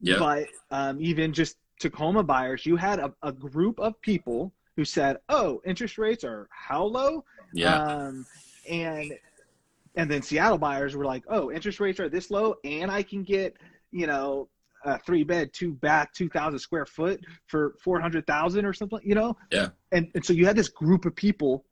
Yeah. 0.00 0.18
but 0.18 0.48
um, 0.70 0.98
even 1.00 1.32
just 1.32 1.56
Tacoma 1.78 2.22
buyers. 2.22 2.64
You 2.66 2.76
had 2.76 2.98
a, 2.98 3.12
a 3.22 3.32
group 3.32 3.78
of 3.80 4.00
people 4.00 4.52
who 4.76 4.84
said, 4.84 5.18
"Oh, 5.28 5.60
interest 5.64 5.98
rates 5.98 6.24
are 6.24 6.48
how 6.50 6.84
low?" 6.84 7.24
Yeah. 7.52 7.82
Um, 7.82 8.26
and 8.68 9.12
and 9.96 10.10
then 10.10 10.22
Seattle 10.22 10.58
buyers 10.58 10.96
were 10.96 11.04
like, 11.04 11.24
"Oh, 11.28 11.50
interest 11.50 11.80
rates 11.80 12.00
are 12.00 12.08
this 12.08 12.30
low, 12.30 12.54
and 12.64 12.90
I 12.90 13.02
can 13.02 13.22
get 13.22 13.56
you 13.92 14.06
know 14.06 14.48
a 14.84 14.98
three 14.98 15.24
bed, 15.24 15.50
two 15.52 15.72
bath, 15.74 16.08
two 16.14 16.28
thousand 16.28 16.58
square 16.58 16.86
foot 16.86 17.20
for 17.46 17.74
four 17.82 18.00
hundred 18.00 18.26
thousand 18.26 18.64
or 18.64 18.72
something." 18.72 19.00
You 19.02 19.14
know? 19.14 19.36
Yeah. 19.50 19.68
And 19.92 20.08
and 20.14 20.24
so 20.24 20.32
you 20.32 20.46
had 20.46 20.56
this 20.56 20.68
group 20.68 21.04
of 21.04 21.14
people 21.14 21.64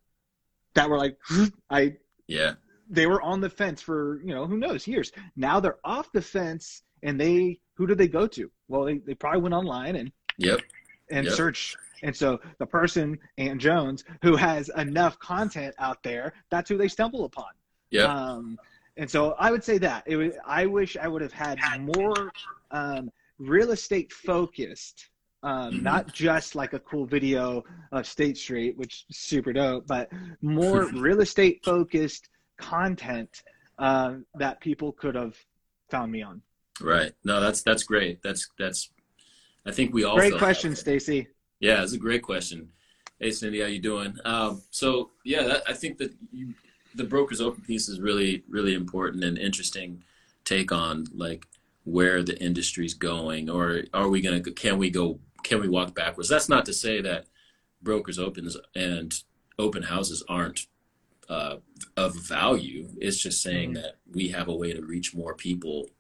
that 0.74 0.88
were 0.88 0.98
like, 0.98 1.16
"I." 1.70 1.94
yeah. 2.26 2.54
They 2.90 3.06
were 3.06 3.20
on 3.20 3.42
the 3.42 3.50
fence 3.50 3.82
for 3.82 4.20
you 4.24 4.34
know 4.34 4.46
who 4.46 4.56
knows 4.56 4.86
years. 4.86 5.12
Now 5.36 5.60
they're 5.60 5.76
off 5.84 6.10
the 6.12 6.22
fence, 6.22 6.82
and 7.02 7.20
they 7.20 7.58
who 7.74 7.86
did 7.86 7.98
they 7.98 8.08
go 8.08 8.26
to? 8.26 8.50
Well, 8.68 8.84
they, 8.84 8.98
they 8.98 9.14
probably 9.14 9.42
went 9.42 9.54
online 9.54 9.96
and 9.96 10.10
Yep. 10.38 10.60
and 11.10 11.26
Yep. 11.26 11.34
search. 11.34 11.76
And 12.02 12.16
so 12.16 12.40
the 12.58 12.66
person, 12.66 13.18
Aunt 13.38 13.60
Jones, 13.60 14.04
who 14.22 14.36
has 14.36 14.70
enough 14.76 15.18
content 15.18 15.74
out 15.78 16.02
there, 16.02 16.32
that's 16.50 16.70
who 16.70 16.78
they 16.78 16.88
stumble 16.88 17.24
upon. 17.24 17.50
Yeah. 17.90 18.04
Um, 18.04 18.56
and 18.98 19.08
so 19.10 19.34
I 19.38 19.50
would 19.50 19.64
say 19.64 19.78
that 19.78 20.02
it 20.06 20.16
was, 20.16 20.34
I 20.44 20.66
wish 20.66 20.96
I 20.96 21.08
would 21.08 21.22
have 21.22 21.32
had 21.32 21.58
more 21.80 22.32
um, 22.70 23.10
real 23.38 23.70
estate 23.70 24.12
focused 24.12 25.08
Um, 25.44 25.74
Mhm. 25.74 25.82
Not 25.82 26.12
just 26.12 26.56
like 26.56 26.72
a 26.72 26.80
cool 26.80 27.06
video 27.06 27.62
of 27.92 28.08
State 28.08 28.36
Street, 28.36 28.76
which 28.76 29.04
is 29.08 29.18
super 29.18 29.52
dope, 29.52 29.86
but 29.86 30.10
more 30.42 30.86
real 31.06 31.20
estate 31.20 31.64
focused 31.64 32.28
content 32.56 33.44
uh, 33.78 34.16
that 34.34 34.60
people 34.60 34.90
could 34.92 35.14
have 35.14 35.36
found 35.90 36.10
me 36.10 36.22
on. 36.22 36.42
Right. 36.80 37.12
No, 37.22 37.40
that's 37.40 37.62
that's 37.62 37.84
great. 37.84 38.20
That's 38.20 38.48
that's. 38.58 38.90
I 39.64 39.70
think 39.70 39.94
we 39.94 40.02
all. 40.02 40.16
Great 40.16 40.38
question. 40.38 40.74
Stacy. 40.74 41.28
Yeah, 41.60 41.84
it's 41.84 41.92
a 41.92 41.98
great 41.98 42.22
question. 42.22 42.72
Hey, 43.20 43.30
Cindy, 43.30 43.60
how 43.60 43.68
you 43.68 43.80
doing? 43.80 44.16
Um, 44.24 44.62
so 44.70 45.10
yeah, 45.24 45.44
that, 45.44 45.62
I 45.68 45.72
think 45.72 45.98
that 45.98 46.10
you, 46.32 46.52
the 46.94 47.04
brokers 47.04 47.40
open 47.40 47.62
piece 47.62 47.88
is 47.88 48.00
really 48.00 48.42
really 48.48 48.74
important 48.74 49.24
and 49.24 49.38
interesting 49.38 50.02
take 50.44 50.72
on 50.72 51.04
like 51.14 51.46
where 51.84 52.22
the 52.22 52.38
industry's 52.42 52.94
going, 52.94 53.48
or 53.48 53.82
are 53.94 54.08
we 54.08 54.20
gonna 54.20 54.40
can 54.40 54.78
we 54.78 54.90
go 54.90 55.18
can 55.42 55.60
we 55.60 55.68
walk 55.68 55.94
backwards? 55.94 56.28
That's 56.28 56.48
not 56.48 56.64
to 56.66 56.72
say 56.72 57.00
that 57.02 57.26
brokers 57.82 58.18
opens 58.18 58.56
and 58.74 59.14
open 59.58 59.82
houses 59.84 60.22
aren't 60.28 60.66
uh, 61.28 61.56
of 61.96 62.14
value. 62.16 62.88
It's 63.00 63.18
just 63.18 63.42
saying 63.42 63.72
Mhm. 63.72 63.74
that 63.82 63.96
we 64.10 64.28
have 64.28 64.48
a 64.48 64.54
way 64.54 64.72
to 64.72 64.82
reach 64.82 65.14
more 65.14 65.34
people 65.34 65.90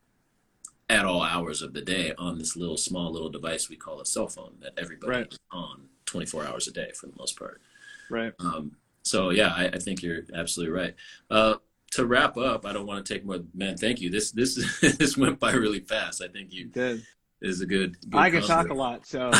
at 0.88 1.04
all 1.04 1.22
hours 1.22 1.60
of 1.60 1.74
the 1.74 1.82
day 1.82 2.14
on 2.16 2.38
this 2.38 2.56
little 2.56 2.78
small 2.78 3.12
little 3.12 3.28
device 3.28 3.68
we 3.68 3.76
call 3.76 4.00
a 4.00 4.06
cell 4.06 4.26
phone 4.28 4.56
that 4.60 4.72
everybody 4.78 5.12
Right. 5.12 5.32
is 5.32 5.38
on 5.50 5.88
24 6.06 6.46
hours 6.46 6.66
a 6.66 6.72
day 6.72 6.92
for 6.94 7.06
the 7.08 7.12
most 7.18 7.38
part. 7.38 7.60
Right. 8.08 8.32
Um, 8.38 8.76
so 9.08 9.30
yeah, 9.30 9.52
I, 9.54 9.66
I 9.66 9.78
think 9.78 10.02
you're 10.02 10.22
absolutely 10.34 10.74
right. 10.74 10.94
Uh, 11.30 11.54
to 11.92 12.04
wrap 12.06 12.36
up, 12.36 12.66
I 12.66 12.72
don't 12.72 12.86
want 12.86 13.04
to 13.04 13.14
take 13.14 13.24
more. 13.24 13.38
Man, 13.54 13.76
thank 13.76 14.00
you. 14.00 14.10
This 14.10 14.30
this 14.32 14.54
this 14.98 15.16
went 15.16 15.40
by 15.40 15.52
really 15.52 15.80
fast. 15.80 16.22
I 16.22 16.28
think 16.28 16.52
you 16.52 16.66
Good. 16.68 17.02
is 17.40 17.60
a 17.60 17.66
good. 17.66 17.96
good 18.10 18.18
I 18.18 18.30
can 18.30 18.42
talk 18.42 18.68
a 18.68 18.74
lot, 18.74 19.06
so 19.06 19.30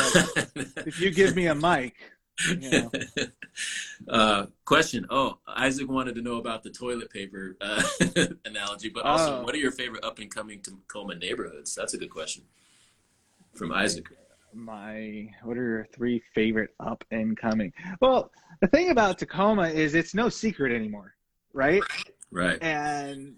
if 0.87 1.01
you 1.01 1.11
give 1.11 1.37
me 1.37 1.47
a 1.49 1.55
mic, 1.55 1.95
you 2.49 2.71
know. 2.71 2.91
uh, 4.09 4.47
question. 4.65 5.07
Oh, 5.11 5.39
Isaac 5.47 5.89
wanted 5.89 6.15
to 6.15 6.23
know 6.23 6.37
about 6.37 6.63
the 6.63 6.71
toilet 6.71 7.11
paper 7.11 7.57
uh, 7.61 7.83
analogy, 8.45 8.89
but 8.89 9.05
also, 9.05 9.41
Oh. 9.41 9.43
what 9.45 9.55
are 9.55 9.59
your 9.59 9.73
favorite 9.73 10.05
up 10.05 10.19
and 10.19 10.31
coming 10.35 10.61
Tacoma 10.63 11.17
neighborhoods? 11.17 11.75
That's 11.75 11.95
a 11.95 11.99
good 11.99 12.11
question 12.11 12.45
from 13.55 13.73
Isaac. 13.73 14.07
My 14.55 15.29
what 15.43 15.57
are 15.57 15.63
your 15.63 15.87
three 15.95 16.23
favorite 16.35 16.71
up 16.81 17.05
and 17.11 17.37
coming? 17.37 17.73
Well, 18.01 18.31
the 18.61 18.69
thing 18.69 18.91
about 18.91 19.19
Tacoma 19.19 19.69
is 19.69 19.95
it's 19.95 20.15
no 20.15 20.29
secret 20.29 20.75
anymore, 20.75 21.15
right? 21.53 21.83
Right. 22.31 22.63
And 22.63 23.35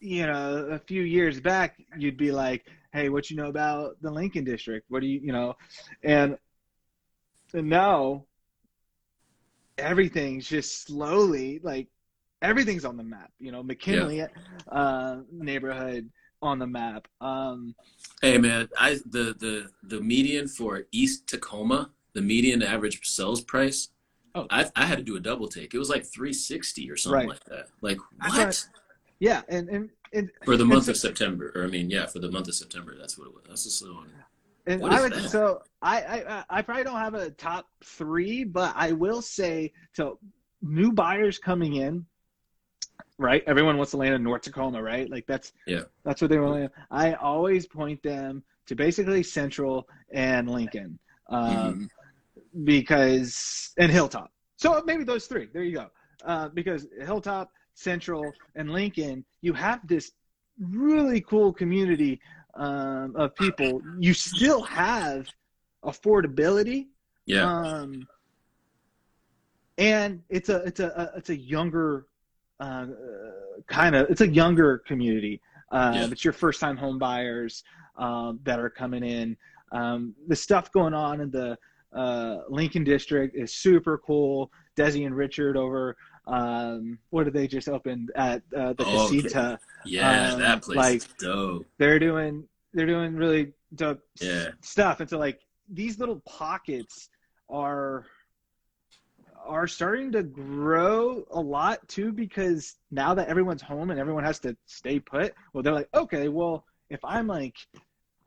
you 0.00 0.26
know, 0.26 0.68
a 0.70 0.78
few 0.78 1.02
years 1.02 1.40
back, 1.40 1.76
you'd 1.96 2.18
be 2.18 2.30
like, 2.30 2.66
"Hey, 2.92 3.08
what 3.08 3.30
you 3.30 3.36
know 3.36 3.48
about 3.48 3.96
the 4.02 4.10
Lincoln 4.10 4.44
District? 4.44 4.84
What 4.88 5.00
do 5.00 5.06
you, 5.06 5.20
you 5.20 5.32
know?" 5.32 5.54
And 6.02 6.36
and 7.54 7.68
now 7.68 8.24
everything's 9.78 10.48
just 10.48 10.86
slowly 10.86 11.60
like 11.62 11.88
everything's 12.42 12.84
on 12.84 12.96
the 12.96 13.02
map. 13.02 13.30
You 13.38 13.52
know, 13.52 13.62
McKinley 13.62 14.26
uh, 14.70 15.16
neighborhood 15.32 16.10
on 16.44 16.58
the 16.58 16.66
map. 16.66 17.08
Um, 17.20 17.74
Hey 18.22 18.38
man, 18.38 18.68
I 18.78 19.00
the 19.06 19.34
the 19.38 19.70
the 19.82 20.00
median 20.00 20.48
for 20.48 20.86
East 20.92 21.26
Tacoma, 21.26 21.90
the 22.12 22.22
median 22.22 22.62
average 22.62 23.06
sales 23.06 23.40
price. 23.42 23.88
Oh. 24.34 24.46
I 24.50 24.66
I 24.76 24.86
had 24.86 24.98
to 24.98 25.04
do 25.04 25.16
a 25.16 25.20
double 25.20 25.48
take. 25.48 25.74
It 25.74 25.78
was 25.78 25.88
like 25.90 26.04
360 26.04 26.90
or 26.90 26.96
something 26.96 27.20
Right. 27.20 27.28
like 27.28 27.44
that. 27.44 27.66
Like 27.80 27.98
what? 28.20 28.38
right. 28.38 28.68
yeah, 29.18 29.42
and 29.48 29.68
and 29.68 29.90
and 30.12 30.30
For 30.44 30.56
the 30.56 30.64
month 30.64 30.88
of 30.88 30.96
September, 30.96 31.52
or 31.54 31.64
I 31.64 31.66
mean, 31.66 31.90
yeah, 31.90 32.06
for 32.06 32.18
the 32.20 32.30
month 32.30 32.48
of 32.48 32.54
September, 32.54 32.94
that's 32.98 33.18
what 33.18 33.26
it 33.26 33.34
was. 33.34 33.42
That's 33.48 33.64
just 33.64 33.78
so. 33.78 34.04
And 34.66 34.82
I 34.86 35.02
would 35.02 35.12
that? 35.12 35.28
so 35.28 35.60
I, 35.82 36.00
I 36.00 36.44
I 36.48 36.62
probably 36.62 36.84
don't 36.84 36.98
have 36.98 37.14
a 37.14 37.30
top 37.30 37.68
three, 37.84 38.44
but 38.44 38.72
I 38.76 38.92
will 38.92 39.20
say 39.20 39.72
to 39.96 40.18
new 40.62 40.92
buyers 40.92 41.38
coming 41.38 41.74
in, 41.74 42.06
right? 43.18 43.42
Everyone 43.46 43.76
wants 43.76 43.92
to 43.92 43.96
land 43.96 44.14
in 44.14 44.22
North 44.22 44.42
Tacoma, 44.42 44.82
right? 44.82 45.08
Like 45.10 45.26
that's 45.26 45.52
Yeah. 45.66 45.82
that's 46.04 46.20
what 46.20 46.30
they 46.30 46.38
want. 46.38 46.54
to 46.54 46.60
land. 46.60 46.70
I 46.90 47.14
always 47.14 47.66
point 47.66 48.02
them 48.02 48.42
to 48.66 48.74
basically 48.74 49.22
Central 49.22 49.88
and 50.12 50.48
Lincoln, 50.50 50.98
um, 51.28 51.88
because 52.64 53.72
and 53.78 53.90
Hilltop. 53.90 54.30
So 54.56 54.82
maybe 54.86 55.04
those 55.04 55.26
three. 55.26 55.48
There 55.52 55.62
you 55.62 55.74
go. 55.74 55.90
Uh, 56.24 56.48
because 56.48 56.86
Hilltop, 57.04 57.50
Central, 57.74 58.32
and 58.54 58.70
Lincoln, 58.70 59.24
you 59.42 59.52
have 59.52 59.86
this 59.86 60.12
really 60.58 61.20
cool 61.20 61.52
community 61.52 62.20
um, 62.54 63.14
of 63.16 63.34
people. 63.34 63.82
You 63.98 64.14
still 64.14 64.62
have 64.62 65.28
affordability, 65.84 66.86
Yeah. 67.26 67.44
um, 67.44 68.06
and 69.78 70.22
it's 70.28 70.48
a 70.48 70.56
it's 70.64 70.80
a, 70.80 70.88
a 70.88 71.18
it's 71.18 71.30
a 71.30 71.36
younger 71.36 72.06
uh, 72.64 72.86
kind 73.66 73.94
of 73.94 74.08
it's 74.10 74.20
a 74.20 74.28
younger 74.28 74.78
community. 74.78 75.40
Uh, 75.70 75.92
Yeah. 75.94 76.08
It's 76.12 76.24
your 76.24 76.32
first 76.32 76.60
time 76.60 76.76
home 76.76 76.98
buyers 76.98 77.64
um, 77.96 78.40
that 78.44 78.58
are 78.58 78.70
coming 78.70 79.02
in. 79.04 79.36
Um, 79.72 80.14
the 80.28 80.36
stuff 80.36 80.70
going 80.72 80.94
on 80.94 81.20
in 81.20 81.30
the 81.30 81.58
uh, 81.92 82.42
Lincoln 82.48 82.84
district 82.84 83.36
is 83.36 83.52
super 83.52 83.98
cool. 83.98 84.50
Desi 84.76 85.06
and 85.06 85.16
Richard 85.16 85.56
over. 85.56 85.96
Um, 86.26 86.98
what 87.10 87.24
did 87.24 87.34
they 87.34 87.46
just 87.46 87.68
opened 87.68 88.10
at 88.16 88.42
uh, 88.56 88.72
the 88.74 88.84
Oh, 88.86 89.06
okay. 89.06 89.16
Casita? 89.22 89.58
yeah, 89.84 90.32
um, 90.32 90.40
that 90.40 90.62
place 90.62 90.76
like- 90.76 90.96
is 90.96 91.08
dope. 91.18 91.66
They're 91.78 91.98
doing 91.98 92.44
they're 92.72 92.86
doing 92.86 93.14
really 93.14 93.52
dope 93.76 94.00
s- 94.20 94.26
Yeah. 94.26 94.46
stuff. 94.60 94.98
And 95.00 95.08
so 95.08 95.18
like 95.18 95.40
these 95.68 95.98
little 96.00 96.20
pockets 96.26 97.08
are 97.48 98.04
are 99.46 99.66
starting 99.66 100.10
to 100.12 100.22
grow 100.22 101.24
a 101.30 101.40
lot 101.40 101.86
too 101.88 102.12
because 102.12 102.76
now 102.90 103.14
that 103.14 103.28
everyone's 103.28 103.62
home 103.62 103.90
and 103.90 104.00
everyone 104.00 104.24
has 104.24 104.38
to 104.40 104.56
stay 104.66 104.98
put, 105.00 105.34
well 105.52 105.62
they're 105.62 105.72
like, 105.72 105.88
okay, 105.94 106.28
well 106.28 106.64
if 106.90 107.00
I'm 107.04 107.26
like 107.26 107.56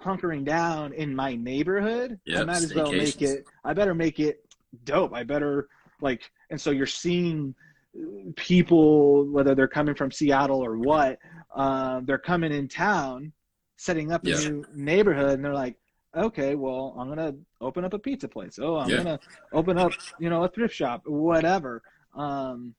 hunkering 0.02 0.46
down 0.46 0.94
in 0.94 1.16
my 1.16 1.36
neighborhood, 1.36 2.20
I 2.36 2.44
might 2.46 2.64
as 2.64 2.74
well 2.74 2.92
make 2.94 3.22
it 3.22 3.46
I 3.64 3.74
better 3.74 3.94
make 3.96 4.20
it 4.20 4.46
dope. 4.84 5.14
I 5.14 5.24
better 5.24 5.68
like 6.02 6.22
and 6.50 6.60
so 6.60 6.72
you're 6.72 6.86
seeing 6.86 7.54
uh, 7.98 8.32
people 8.36 9.26
whether 9.32 9.56
they're 9.56 9.68
coming 9.68 9.96
from 9.96 10.12
Seattle 10.12 10.64
or 10.64 10.78
what, 10.78 11.18
um, 11.56 12.06
they're 12.06 12.18
coming 12.18 12.52
in 12.54 12.68
town, 12.68 13.32
setting 13.78 14.12
up 14.12 14.26
a 14.26 14.30
Yeah. 14.30 14.38
new 14.38 14.66
neighborhood, 14.74 15.32
and 15.32 15.44
they're 15.44 15.54
like, 15.54 15.76
okay, 16.18 16.56
well, 16.56 16.96
I'm 16.98 17.08
gonna 17.10 17.36
open 17.62 17.86
up 17.86 17.94
a 17.94 18.00
pizza 18.00 18.28
place. 18.28 18.60
Oh, 18.62 18.78
I'm 18.78 18.90
Yeah. 18.90 18.98
gonna 18.98 19.20
open 19.52 19.78
up, 19.78 19.92
you 20.20 20.30
know, 20.30 20.44
a 20.44 20.50
thrift 20.50 20.76
shop, 20.76 21.04
whatever. 21.06 21.82
Um, 22.16 22.74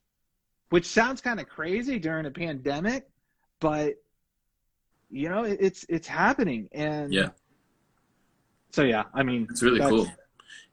which 0.70 0.87
sounds 0.87 1.20
kind 1.20 1.40
of 1.40 1.48
crazy 1.48 1.98
during 1.98 2.27
a 2.27 2.31
pandemic, 2.31 3.09
but 3.61 3.94
you 5.11 5.29
know, 5.29 5.44
it, 5.44 5.59
it's 5.61 5.87
it's 5.88 6.07
happening, 6.07 6.68
and 6.72 7.12
Yeah. 7.12 7.31
So 8.70 8.83
yeah, 8.83 9.05
I 9.14 9.22
mean, 9.22 9.46
It's 9.51 9.62
really 9.62 9.81
cool. 9.81 10.07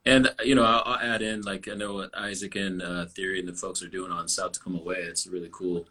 And 0.04 0.32
you 0.44 0.54
know, 0.54 0.64
I'll, 0.64 0.82
I'll 0.84 0.98
add 0.98 1.22
in 1.22 1.42
like 1.42 1.68
I 1.68 1.74
know 1.74 1.94
what 1.94 2.16
Isaac 2.16 2.54
and 2.56 2.82
uh, 2.82 3.06
Theory 3.06 3.40
and 3.40 3.48
the 3.48 3.54
folks 3.54 3.82
are 3.82 3.88
doing 3.88 4.12
on 4.12 4.28
South 4.28 4.52
Tacoma 4.52 4.82
Way. 4.82 4.98
It's 4.98 5.26
really 5.26 5.48
cool, 5.50 5.86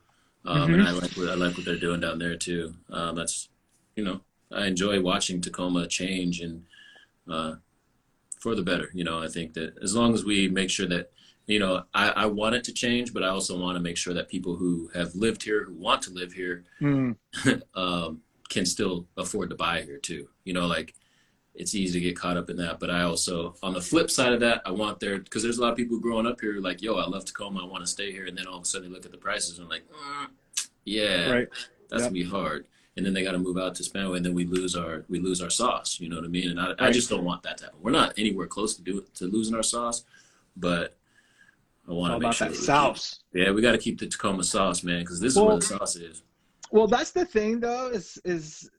um, 0.46 0.74
and 0.74 0.84
I 0.84 0.92
like 0.92 1.12
what 1.14 1.30
I 1.30 1.34
like 1.34 1.58
what 1.58 1.66
they're 1.66 1.78
doing 1.80 2.00
down 2.00 2.20
there 2.20 2.38
too. 2.38 2.76
Um, 2.92 3.16
that's 3.16 3.50
you 3.96 4.04
know, 4.06 4.22
I 4.52 4.66
enjoy 4.68 5.02
watching 5.02 5.42
Tacoma 5.42 5.88
change 5.88 6.42
and 6.42 6.64
uh, 7.30 7.56
for 8.40 8.56
the 8.56 8.62
better. 8.62 8.90
You 8.94 9.04
know, 9.04 9.22
I 9.22 9.28
think 9.28 9.54
that 9.54 9.78
as 9.82 9.96
long 9.96 10.14
as 10.14 10.24
we 10.24 10.48
make 10.48 10.70
sure 10.70 10.88
that 10.88 11.12
you 11.48 11.60
know, 11.60 11.84
I, 11.94 12.10
I 12.10 12.26
want 12.26 12.56
it 12.56 12.64
to 12.64 12.74
change, 12.74 13.14
but 13.14 13.22
I 13.22 13.28
also 13.28 13.60
want 13.60 13.76
to 13.76 13.80
make 13.80 13.98
sure 13.98 14.16
that 14.16 14.30
people 14.30 14.56
who 14.56 14.90
have 14.96 15.14
lived 15.14 15.44
here, 15.44 15.64
who 15.66 15.76
want 15.76 16.02
to 16.04 16.12
live 16.12 16.34
here, 16.34 16.64
Mm, 16.82 17.16
um, 17.76 18.22
can 18.50 18.66
still 18.66 19.08
afford 19.16 19.52
to 19.52 19.56
buy 19.56 19.82
here 19.84 19.98
too. 20.00 20.28
You 20.44 20.54
know, 20.54 20.66
like 20.66 20.96
it's 21.54 21.74
easy 21.76 22.00
to 22.00 22.04
get 22.04 22.18
caught 22.18 22.36
up 22.36 22.50
in 22.50 22.58
that. 22.58 22.80
But 22.80 22.90
I 22.90 23.04
also, 23.04 23.56
on 23.64 23.74
the 23.74 23.82
flip 23.82 24.10
side 24.10 24.34
of 24.34 24.40
that, 24.42 24.62
I 24.66 24.72
want 24.72 25.00
there 25.00 25.20
because 25.20 25.44
there's 25.44 25.60
a 25.60 25.62
lot 25.62 25.72
of 25.72 25.78
people 25.78 26.00
growing 26.00 26.26
up 26.26 26.42
here 26.42 26.60
like, 26.60 26.82
yo, 26.82 26.96
I 26.96 27.06
love 27.08 27.26
Tacoma, 27.26 27.62
I 27.62 27.68
want 27.68 27.84
to 27.86 27.90
stay 27.90 28.12
here, 28.12 28.26
and 28.26 28.36
then 28.38 28.48
all 28.48 28.58
of 28.58 28.64
a 28.64 28.66
sudden 28.66 28.90
they 28.90 28.94
look 28.96 29.06
at 29.06 29.12
the 29.12 29.18
prices 29.18 29.60
and 29.60 29.70
like, 29.70 29.84
mm, 29.90 30.30
yeah, 30.84 31.30
right. 31.32 31.48
that's 31.90 32.02
Yep. 32.02 32.10
gonna 32.10 32.12
be 32.12 32.24
hard. 32.24 32.66
And 32.98 33.06
then 33.06 33.14
they 33.14 33.24
got 33.24 33.34
to 33.34 33.38
move 33.40 33.58
out 33.58 33.76
to 33.76 33.84
Spanaway, 33.84 34.18
and 34.18 34.26
then 34.26 34.34
we 34.34 34.46
lose 34.46 34.74
our 34.76 35.04
we 35.10 35.20
lose 35.20 35.42
our 35.42 35.50
sauce. 35.50 36.00
You 36.00 36.08
know 36.10 36.16
what 36.16 36.26
I 36.26 36.30
mean? 36.30 36.50
And 36.52 36.60
I, 36.60 36.74
I 36.80 36.92
just 36.92 37.10
don't 37.10 37.26
want 37.26 37.44
that 37.44 37.58
to 37.58 37.66
happen. 37.66 37.80
We're 37.82 37.92
not 37.92 38.14
anywhere 38.18 38.48
close 38.48 38.74
to 38.76 38.82
do 38.82 39.04
to 39.16 39.26
losing 39.26 39.54
our 39.54 39.64
sauce, 39.64 40.06
but 40.56 40.96
I 41.90 41.92
want 41.92 42.14
to 42.14 42.20
make 42.20 42.34
sure 42.34 42.48
that 42.48 42.52
we 42.52 42.58
keep- 42.58 42.66
sauce. 42.66 43.20
yeah, 43.34 43.52
we 43.52 43.62
got 43.62 43.74
to 43.74 43.78
keep 43.78 44.00
the 44.00 44.08
Tacoma 44.08 44.44
sauce, 44.46 44.82
man, 44.84 45.02
because 45.02 45.20
this 45.20 45.34
is 45.36 45.40
where 45.42 45.56
the 45.58 45.62
sauce 45.62 45.98
is. 45.98 46.24
Well, 46.72 46.88
that's 46.88 47.12
the 47.12 47.26
thing, 47.26 47.60
though, 47.60 47.90
is 47.90 48.18
is 48.24 48.70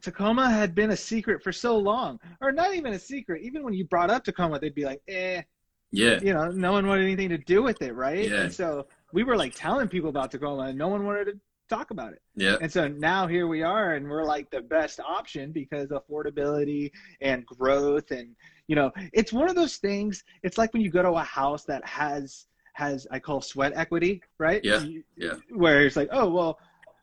Tacoma 0.00 0.48
had 0.48 0.74
been 0.74 0.90
a 0.92 0.96
secret 0.96 1.42
for 1.42 1.52
so 1.52 1.76
long, 1.76 2.20
or 2.40 2.52
not 2.52 2.74
even 2.74 2.92
a 2.92 2.98
secret. 2.98 3.42
Even 3.42 3.64
when 3.64 3.74
you 3.74 3.84
brought 3.86 4.10
up 4.10 4.22
Tacoma, 4.24 4.60
they'd 4.60 4.74
be 4.74 4.84
like, 4.84 5.02
"Eh," 5.08 5.42
Yeah, 5.90 6.20
you 6.22 6.32
know, 6.32 6.50
no 6.52 6.70
one 6.72 6.86
wanted 6.86 7.02
anything 7.04 7.30
to 7.30 7.38
do 7.38 7.62
with 7.62 7.82
it, 7.82 7.94
right? 7.94 8.28
Yeah. 8.28 8.42
And 8.42 8.54
so 8.54 8.86
we 9.12 9.24
were 9.24 9.36
like 9.36 9.54
telling 9.56 9.88
people 9.88 10.08
about 10.08 10.30
Tacoma, 10.30 10.64
and 10.64 10.78
no 10.78 10.88
one 10.88 11.04
wanted 11.04 11.24
to 11.26 11.40
talk 11.68 11.90
about 11.90 12.12
it. 12.12 12.22
Yeah. 12.36 12.56
And 12.60 12.70
so 12.70 12.88
now 12.88 13.26
here 13.26 13.46
we 13.46 13.62
are, 13.62 13.94
and 13.94 14.08
we're 14.08 14.24
like 14.24 14.50
the 14.50 14.60
best 14.62 15.00
option 15.00 15.52
because 15.52 15.88
affordability 15.90 16.90
and 17.20 17.44
growth, 17.46 18.10
and 18.10 18.34
you 18.68 18.76
know, 18.76 18.90
it's 19.12 19.32
one 19.32 19.48
of 19.48 19.54
those 19.56 19.76
things. 19.76 20.24
It's 20.42 20.58
like 20.58 20.72
when 20.72 20.82
you 20.82 20.90
go 20.90 21.02
to 21.02 21.12
a 21.12 21.22
house 21.22 21.64
that 21.64 21.86
has 21.86 22.46
has 22.74 23.06
I 23.10 23.18
call 23.18 23.40
sweat 23.40 23.72
equity, 23.74 24.22
right? 24.38 24.62
Yeah, 24.64 24.80
You- 24.80 25.04
yeah. 25.16 25.34
Where 25.50 25.86
it's 25.86 25.96
like, 25.96 26.08
oh 26.12 26.28
well, 26.28 26.58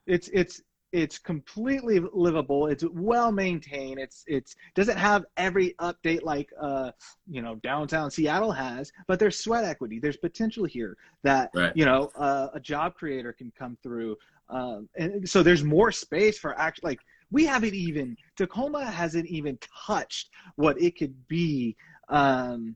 it's 0.07 0.29
it's 0.33 0.61
it's 0.91 1.17
completely 1.17 1.99
livable. 2.13 2.67
It's 2.67 2.83
well 2.93 3.31
maintained. 3.31 3.97
It's 3.99 4.23
it's 4.27 4.55
doesn't 4.75 4.97
have 4.97 5.25
every 5.37 5.73
update 5.81 6.21
like 6.21 6.49
uh 6.61 6.91
you 7.27 7.41
know 7.41 7.55
downtown 7.63 8.11
Seattle 8.11 8.51
has, 8.51 8.91
but 9.07 9.17
there's 9.17 9.39
sweat 9.39 9.63
equity. 9.63 9.97
There's 9.99 10.17
potential 10.17 10.65
here 10.65 10.95
that 11.23 11.49
Right. 11.55 11.75
you 11.75 11.85
know 11.85 12.11
uh, 12.15 12.49
a 12.53 12.59
job 12.59 12.93
creator 12.93 13.33
can 13.33 13.51
come 13.57 13.75
through, 13.81 14.15
um, 14.49 14.89
and 14.95 15.27
so 15.27 15.43
there's 15.43 15.63
more 15.63 15.91
space 15.91 16.37
for 16.37 16.57
act 16.59 16.83
like 16.83 16.99
we 17.31 17.45
haven't 17.45 17.73
even 17.73 18.15
Tacoma 18.35 18.85
hasn't 18.85 19.27
even 19.27 19.57
touched 19.85 20.29
what 20.55 20.79
it 20.81 20.97
could 20.97 21.15
be. 21.27 21.75
Um, 22.09 22.75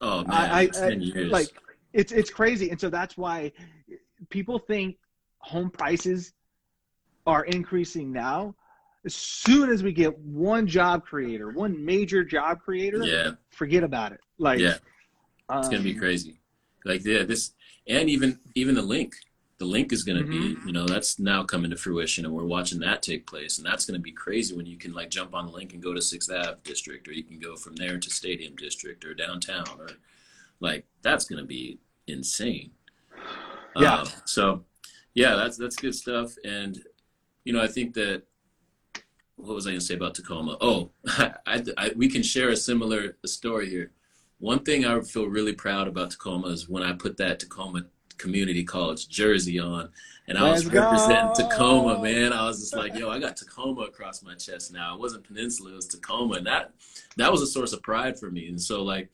Oh 0.00 0.24
man, 0.24 0.30
I, 0.30 0.60
I, 0.60 0.66
ten 0.66 1.00
years. 1.00 1.30
like 1.30 1.48
it's 1.92 2.12
it's 2.12 2.30
crazy, 2.30 2.70
and 2.70 2.80
so 2.80 2.88
that's 2.88 3.16
why 3.16 3.50
people 4.30 4.58
think 4.58 4.96
home 5.38 5.70
prices 5.70 6.32
are 7.26 7.44
increasing 7.44 8.12
now. 8.12 8.54
As 9.04 9.14
soon 9.14 9.70
as 9.70 9.82
we 9.82 9.92
get 9.92 10.16
one 10.18 10.66
job 10.66 11.04
creator, 11.04 11.50
one 11.50 11.84
major 11.84 12.24
job 12.24 12.60
creator, 12.60 13.02
yeah, 13.04 13.32
forget 13.50 13.82
about 13.82 14.12
it. 14.12 14.20
Like, 14.38 14.60
yeah, 14.60 14.76
it's 15.52 15.68
gonna 15.68 15.82
be 15.82 15.94
um, 15.94 15.98
crazy. 15.98 16.40
Like 16.84 17.04
yeah, 17.04 17.24
this 17.24 17.52
and 17.88 18.08
even 18.08 18.38
even 18.54 18.76
the 18.76 18.82
link. 18.82 19.14
The 19.58 19.64
link 19.64 19.92
is 19.92 20.04
gonna 20.04 20.24
be, 20.24 20.54
Mm-hmm. 20.54 20.66
you 20.68 20.72
know, 20.72 20.86
that's 20.86 21.18
now 21.18 21.42
coming 21.42 21.70
to 21.70 21.76
fruition, 21.76 22.24
and 22.24 22.32
we're 22.34 22.44
watching 22.44 22.78
that 22.80 23.02
take 23.02 23.26
place, 23.26 23.58
and 23.58 23.66
that's 23.66 23.84
gonna 23.84 23.98
be 23.98 24.12
crazy 24.12 24.54
when 24.56 24.66
you 24.66 24.76
can 24.76 24.92
like 24.92 25.10
jump 25.10 25.34
on 25.34 25.46
the 25.46 25.52
link 25.52 25.72
and 25.72 25.82
go 25.82 25.92
to 25.92 26.00
Sixth 26.00 26.30
Ave 26.30 26.58
district, 26.64 27.08
or 27.08 27.12
you 27.12 27.24
can 27.24 27.38
go 27.38 27.56
from 27.56 27.74
there 27.76 27.98
to 27.98 28.10
Stadium 28.10 28.54
district 28.56 29.04
or 29.04 29.14
downtown, 29.14 29.66
or 29.78 29.88
like 30.60 30.86
that's 31.02 31.24
gonna 31.24 31.44
be 31.44 31.78
insane. 32.06 32.70
Yeah. 33.76 34.00
Um, 34.00 34.08
so, 34.24 34.64
yeah, 35.14 35.34
that's 35.34 35.56
that's 35.56 35.76
good 35.76 35.94
stuff, 35.94 36.34
and 36.44 36.80
you 37.44 37.52
know, 37.52 37.62
I 37.62 37.66
think 37.68 37.94
that 37.94 38.22
what 39.38 39.54
was 39.54 39.66
I 39.66 39.70
going 39.70 39.80
to 39.80 39.86
say 39.86 39.94
about 39.94 40.14
Tacoma? 40.14 40.56
Oh, 40.60 40.90
I, 41.06 41.62
I, 41.76 41.92
we 41.96 42.08
can 42.08 42.22
share 42.22 42.50
a 42.50 42.56
similar 42.56 43.16
story 43.24 43.70
here. 43.70 43.92
One 44.38 44.60
thing 44.64 44.84
I 44.84 45.00
feel 45.00 45.26
really 45.26 45.52
proud 45.52 45.88
about 45.88 46.10
Tacoma 46.10 46.48
is 46.48 46.68
when 46.68 46.82
I 46.82 46.92
put 46.92 47.16
that 47.18 47.38
Tacoma 47.38 47.84
Community 48.18 48.64
College 48.64 49.08
jersey 49.08 49.58
on, 49.58 49.88
and 50.26 50.36
I 50.36 50.42
was 50.50 50.66
Let's 50.66 50.68
go! 50.68 50.80
representing 50.80 51.32
Tacoma, 51.34 51.98
man. 51.98 52.32
I 52.32 52.44
was 52.46 52.60
just 52.60 52.76
like, 52.76 52.96
yo, 52.96 53.08
I 53.10 53.18
got 53.18 53.36
Tacoma 53.36 53.82
across 53.82 54.22
my 54.22 54.34
chest 54.34 54.72
now. 54.72 54.94
It 54.94 55.00
wasn't 55.00 55.24
Peninsula, 55.24 55.72
it 55.72 55.76
was 55.76 55.86
Tacoma, 55.86 56.34
and 56.34 56.46
that 56.46 56.72
that 57.16 57.32
was 57.32 57.42
a 57.42 57.46
source 57.46 57.72
of 57.72 57.82
pride 57.82 58.18
for 58.18 58.30
me. 58.30 58.48
And 58.48 58.60
so, 58.60 58.82
like, 58.82 59.08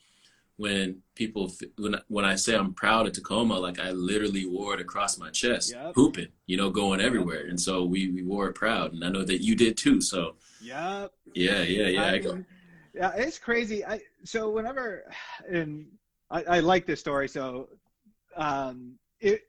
when 0.56 1.02
people 1.14 1.52
when 1.78 1.96
when 2.08 2.24
I 2.24 2.34
say 2.36 2.54
I'm 2.54 2.74
proud 2.74 3.06
of 3.06 3.12
Tacoma, 3.12 3.58
like 3.58 3.78
I 3.78 3.90
literally 3.90 4.46
wore 4.46 4.74
it 4.74 4.80
across 4.80 5.18
my 5.18 5.30
chest, 5.30 5.72
Yep. 5.72 5.94
hooping, 5.94 6.28
you 6.46 6.56
know, 6.56 6.70
going 6.70 7.00
everywhere. 7.00 7.46
And 7.46 7.60
so 7.60 7.84
we 7.84 8.10
we 8.10 8.22
wore 8.22 8.48
it 8.48 8.54
proud, 8.54 8.92
and 8.92 9.04
I 9.04 9.08
know 9.08 9.24
that 9.24 9.42
you 9.42 9.54
did 9.56 9.76
too. 9.76 10.00
So 10.00 10.36
Yep. 10.62 11.12
yeah, 11.34 11.62
yeah, 11.62 11.86
yeah. 11.88 12.02
I 12.02 12.12
I 12.12 12.18
go, 12.18 12.44
yeah, 12.94 13.12
it's 13.16 13.38
crazy. 13.38 13.84
I 13.84 14.00
so 14.24 14.50
whenever, 14.50 15.04
and 15.48 15.86
I, 16.30 16.44
I 16.44 16.60
like 16.60 16.86
this 16.86 17.00
story. 17.00 17.28
So, 17.28 17.68
um, 18.36 18.98
it 19.20 19.42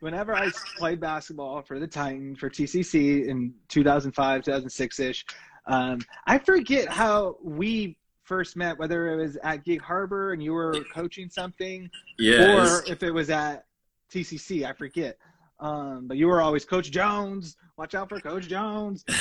whenever 0.00 0.34
I 0.34 0.50
played 0.76 1.00
basketball 1.00 1.62
for 1.62 1.78
the 1.78 1.86
Titan 1.86 2.34
for 2.34 2.50
TCC 2.50 3.26
in 3.26 3.54
2005, 3.68 4.42
2006 4.44 5.00
ish, 5.00 5.24
um, 5.66 6.00
I 6.26 6.38
forget 6.38 6.88
how 6.88 7.36
we 7.42 7.96
first 8.24 8.56
met. 8.56 8.78
Whether 8.78 9.12
it 9.12 9.16
was 9.16 9.36
at 9.42 9.64
Gig 9.64 9.80
Harbor 9.80 10.32
and 10.32 10.42
you 10.42 10.52
were 10.52 10.84
coaching 10.92 11.28
something, 11.28 11.90
yeah, 12.18 12.56
or 12.56 12.82
if 12.86 13.02
it 13.02 13.12
was 13.12 13.30
at 13.30 13.64
TCC, 14.12 14.64
I 14.68 14.72
forget. 14.72 15.16
Um, 15.60 16.08
but 16.08 16.16
you 16.16 16.26
were 16.26 16.40
always 16.40 16.64
Coach 16.64 16.90
Jones. 16.90 17.56
Watch 17.76 17.94
out 17.94 18.08
for 18.08 18.20
Coach 18.20 18.48
Jones. 18.48 19.04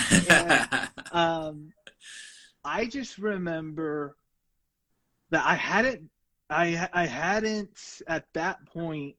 Um, 1.14 1.74
I 2.64 2.86
just 2.86 3.18
remember 3.18 4.16
that 5.32 5.44
I 5.46 5.56
hadn't, 5.56 6.10
I 6.52 6.90
I 6.94 7.06
hadn't 7.06 8.02
at 8.08 8.26
that 8.34 8.66
point 8.66 9.16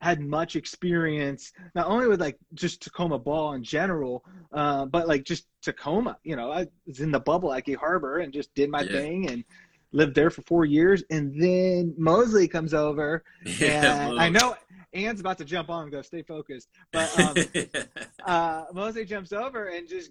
had 0.00 0.20
much 0.20 0.56
experience, 0.56 1.52
not 1.76 1.86
only 1.86 2.08
with 2.08 2.20
like 2.20 2.36
just 2.54 2.82
Tacoma 2.82 3.18
ball 3.18 3.52
in 3.54 3.62
general, 3.62 4.24
uh, 4.52 4.84
but 4.86 5.06
like 5.06 5.24
just 5.24 5.46
Tacoma. 5.62 6.18
You 6.24 6.36
know, 6.36 6.50
I 6.50 6.66
was 6.86 7.00
in 7.00 7.12
the 7.12 7.20
bubble 7.20 7.52
at 7.52 7.64
Gig 7.66 7.78
Harbor 7.78 8.18
and 8.18 8.32
just 8.32 8.52
did 8.54 8.68
my 8.68 8.82
Yeah. 8.82 8.90
thing 8.90 9.30
and 9.30 9.44
lived 9.92 10.14
there 10.16 10.30
for 10.30 10.42
four 10.42 10.64
years. 10.64 11.04
And 11.10 11.40
then 11.40 11.94
Mosley 11.96 12.48
comes 12.48 12.74
over, 12.74 13.22
yeah, 13.60 14.08
and 14.08 14.12
I 14.16 14.28
know 14.28 14.56
Ann's 14.92 15.20
about 15.20 15.38
to 15.38 15.44
jump 15.44 15.70
on 15.70 15.84
and 15.84 15.92
go, 15.92 16.02
stay 16.02 16.22
focused. 16.22 16.68
But 16.92 17.14
um, 17.14 17.46
uh, 18.26 18.64
Mosley 18.74 19.04
jumps 19.04 19.32
over 19.32 19.68
and 19.68 19.88
just 19.88 20.10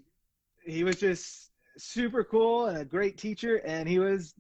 he 0.65 0.83
was 0.83 0.99
just 0.99 1.51
super 1.77 2.23
cool 2.23 2.67
and 2.67 2.77
a 2.77 2.85
great 2.85 3.17
teacher, 3.17 3.57
and 3.65 3.89
he 3.89 3.99
was 3.99 4.33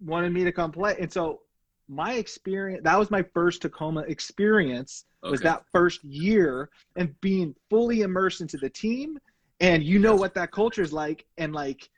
wanted 0.00 0.32
me 0.32 0.44
to 0.44 0.52
come 0.52 0.72
play. 0.72 0.96
And 1.00 1.12
so 1.12 1.40
my 1.88 2.14
experience 2.14 2.82
that 2.84 2.98
was 2.98 3.10
my 3.10 3.22
first 3.34 3.62
Tacoma 3.62 4.00
experience 4.02 5.04
was 5.22 5.40
that 5.40 5.64
first 5.72 6.02
year 6.04 6.68
and 6.96 7.18
being 7.20 7.54
fully 7.70 8.02
immersed 8.02 8.40
into 8.40 8.56
the 8.56 8.70
team, 8.70 9.18
and 9.60 9.82
you 9.82 9.98
know 9.98 10.14
what 10.14 10.34
that 10.34 10.50
culture 10.52 10.82
is 10.82 10.92
like, 10.92 11.24
and 11.38 11.52
like. 11.54 11.88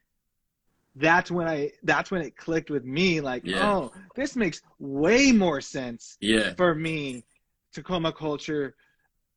That's 0.96 1.30
when 1.30 1.46
I. 1.46 1.70
That's 1.84 2.10
when 2.10 2.22
it 2.22 2.36
clicked 2.36 2.70
with 2.70 2.84
me. 2.84 3.20
Like, 3.20 3.42
Yeah. 3.44 3.70
oh, 3.72 3.92
this 4.16 4.34
makes 4.34 4.62
way 4.80 5.30
more 5.30 5.60
sense 5.60 6.16
yeah, 6.20 6.54
for 6.54 6.74
me 6.74 7.24
Tacoma 7.72 8.12
culture 8.12 8.74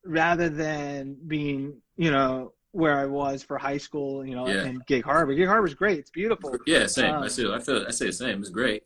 rather 0.04 0.50
than 0.50 1.16
being, 1.28 1.80
you 1.98 2.10
know, 2.10 2.54
where 2.72 2.98
I 2.98 3.06
was 3.06 3.44
for 3.44 3.60
high 3.60 3.78
school, 3.78 4.26
you 4.26 4.34
know, 4.34 4.48
Yeah. 4.48 4.64
and 4.64 4.84
Gig 4.88 5.04
Harbor. 5.04 5.36
Gig 5.36 5.48
Harbor's 5.48 5.76
great. 5.76 6.00
It's 6.00 6.10
beautiful. 6.10 6.58
yeah. 6.66 6.88
Same. 6.88 7.14
I 7.14 7.18
Um, 7.18 7.30
say 7.30 7.44
I 7.54 7.60
feel 7.60 7.86
I 7.88 7.92
say 7.92 8.08
the 8.08 8.14
same. 8.14 8.40
It's 8.40 8.50
great, 8.50 8.82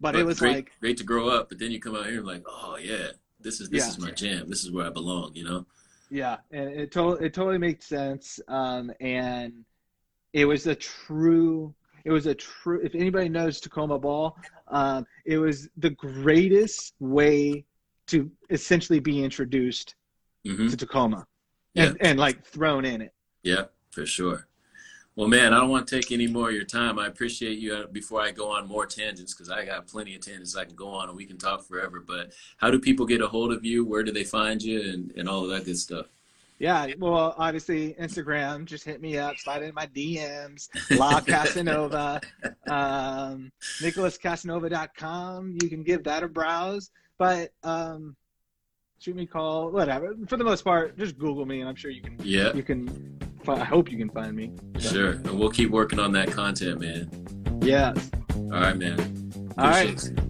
But 0.00 0.16
it 0.16 0.24
was 0.24 0.38
great, 0.38 0.54
like, 0.54 0.72
great 0.80 0.96
to 0.98 1.04
grow 1.04 1.28
up. 1.28 1.48
But 1.48 1.58
then 1.58 1.70
you 1.70 1.80
come 1.80 1.94
out 1.94 2.06
here 2.06 2.18
and 2.18 2.26
like, 2.26 2.42
oh 2.46 2.76
yeah, 2.80 3.08
this 3.40 3.60
is 3.60 3.68
this 3.68 3.84
Yeah. 3.86 3.90
is 3.90 3.98
my 3.98 4.10
jam. 4.10 4.48
This 4.48 4.64
is 4.64 4.70
where 4.70 4.86
I 4.86 4.90
belong. 4.90 5.32
You 5.34 5.44
know. 5.44 5.66
yeah, 6.10 6.38
and 6.50 6.70
it 6.70 6.90
totally 6.92 7.26
it 7.26 7.34
totally 7.34 7.58
makes 7.58 7.86
sense. 7.86 8.40
Um, 8.48 8.90
and 9.00 9.64
it 10.32 10.44
was 10.46 10.66
a 10.66 10.74
true 10.74 11.74
it 12.04 12.10
was 12.10 12.26
a 12.26 12.34
true 12.34 12.80
if 12.82 12.94
anybody 12.94 13.28
knows 13.28 13.60
Tacoma 13.60 13.98
ball, 13.98 14.36
um, 14.68 15.04
it 15.26 15.38
was 15.38 15.68
the 15.76 15.90
greatest 15.90 16.94
way 16.98 17.64
to 18.06 18.30
essentially 18.50 19.00
be 19.00 19.22
introduced 19.22 19.94
hmm 20.46 20.68
to 20.68 20.76
Tacoma. 20.76 21.26
And, 21.76 21.96
and 22.00 22.18
like 22.18 22.44
thrown 22.44 22.84
in 22.84 23.00
it. 23.00 23.12
Yeah, 23.44 23.66
for 23.92 24.04
sure. 24.04 24.48
Well, 25.20 25.28
man, 25.28 25.52
I 25.52 25.58
don't 25.58 25.68
want 25.68 25.86
to 25.86 26.00
take 26.00 26.12
any 26.12 26.26
more 26.28 26.48
of 26.48 26.54
your 26.54 26.64
time. 26.64 26.98
I 26.98 27.06
appreciate 27.06 27.58
you. 27.58 27.74
Uh, 27.74 27.86
Before 27.88 28.22
I 28.22 28.30
go 28.30 28.50
on 28.52 28.66
more 28.66 28.86
tangents, 28.86 29.34
because 29.34 29.50
I 29.50 29.66
got 29.66 29.86
plenty 29.86 30.14
of 30.14 30.22
tangents 30.22 30.56
I 30.56 30.64
can 30.64 30.74
go 30.74 30.88
on, 30.88 31.10
and 31.10 31.16
we 31.16 31.26
can 31.26 31.36
talk 31.36 31.62
forever. 31.62 32.00
But 32.00 32.32
how 32.56 32.70
do 32.70 32.80
people 32.80 33.04
get 33.04 33.20
a 33.20 33.28
hold 33.28 33.52
of 33.52 33.62
you? 33.62 33.84
Where 33.84 34.02
do 34.02 34.12
they 34.12 34.24
find 34.24 34.62
you, 34.62 34.80
and, 34.80 35.12
and 35.18 35.28
all 35.28 35.44
of 35.44 35.50
that 35.50 35.66
good 35.66 35.76
stuff? 35.76 36.06
Yeah, 36.58 36.86
well, 36.98 37.34
obviously 37.36 37.92
Instagram. 38.00 38.64
Just 38.64 38.82
hit 38.82 39.02
me 39.02 39.18
up, 39.18 39.36
slide 39.36 39.62
in 39.62 39.74
my 39.74 39.88
DMs. 39.88 40.70
La 40.98 41.20
Casanova, 41.20 42.22
um, 42.70 43.52
NicholasCasanova.com. 43.82 45.58
You 45.62 45.68
can 45.68 45.82
give 45.82 46.02
that 46.04 46.22
a 46.22 46.28
browse, 46.28 46.92
but 47.18 47.52
um, 47.62 48.16
shoot 48.98 49.16
me 49.16 49.24
a 49.24 49.26
call, 49.26 49.70
whatever. 49.70 50.14
For 50.28 50.38
the 50.38 50.44
most 50.44 50.64
part, 50.64 50.96
just 50.96 51.18
Google 51.18 51.44
me, 51.44 51.60
and 51.60 51.68
I'm 51.68 51.76
sure 51.76 51.90
you 51.90 52.00
can. 52.00 52.16
Yeah, 52.22 52.54
You 52.54 52.62
can. 52.62 53.18
I 53.48 53.64
hope 53.64 53.90
you 53.90 53.98
can 53.98 54.10
find 54.10 54.34
me. 54.34 54.52
sure. 54.78 55.12
And 55.12 55.38
we'll 55.38 55.50
keep 55.50 55.70
working 55.70 55.98
on 55.98 56.12
that 56.12 56.30
content, 56.30 56.80
man. 56.80 57.10
Yeah. 57.62 57.94
All 58.36 58.50
right, 58.50 58.76
man. 58.76 58.98
All 59.58 59.68
right. 59.68 59.90
Appreciate 59.90 60.18
it. 60.18 60.29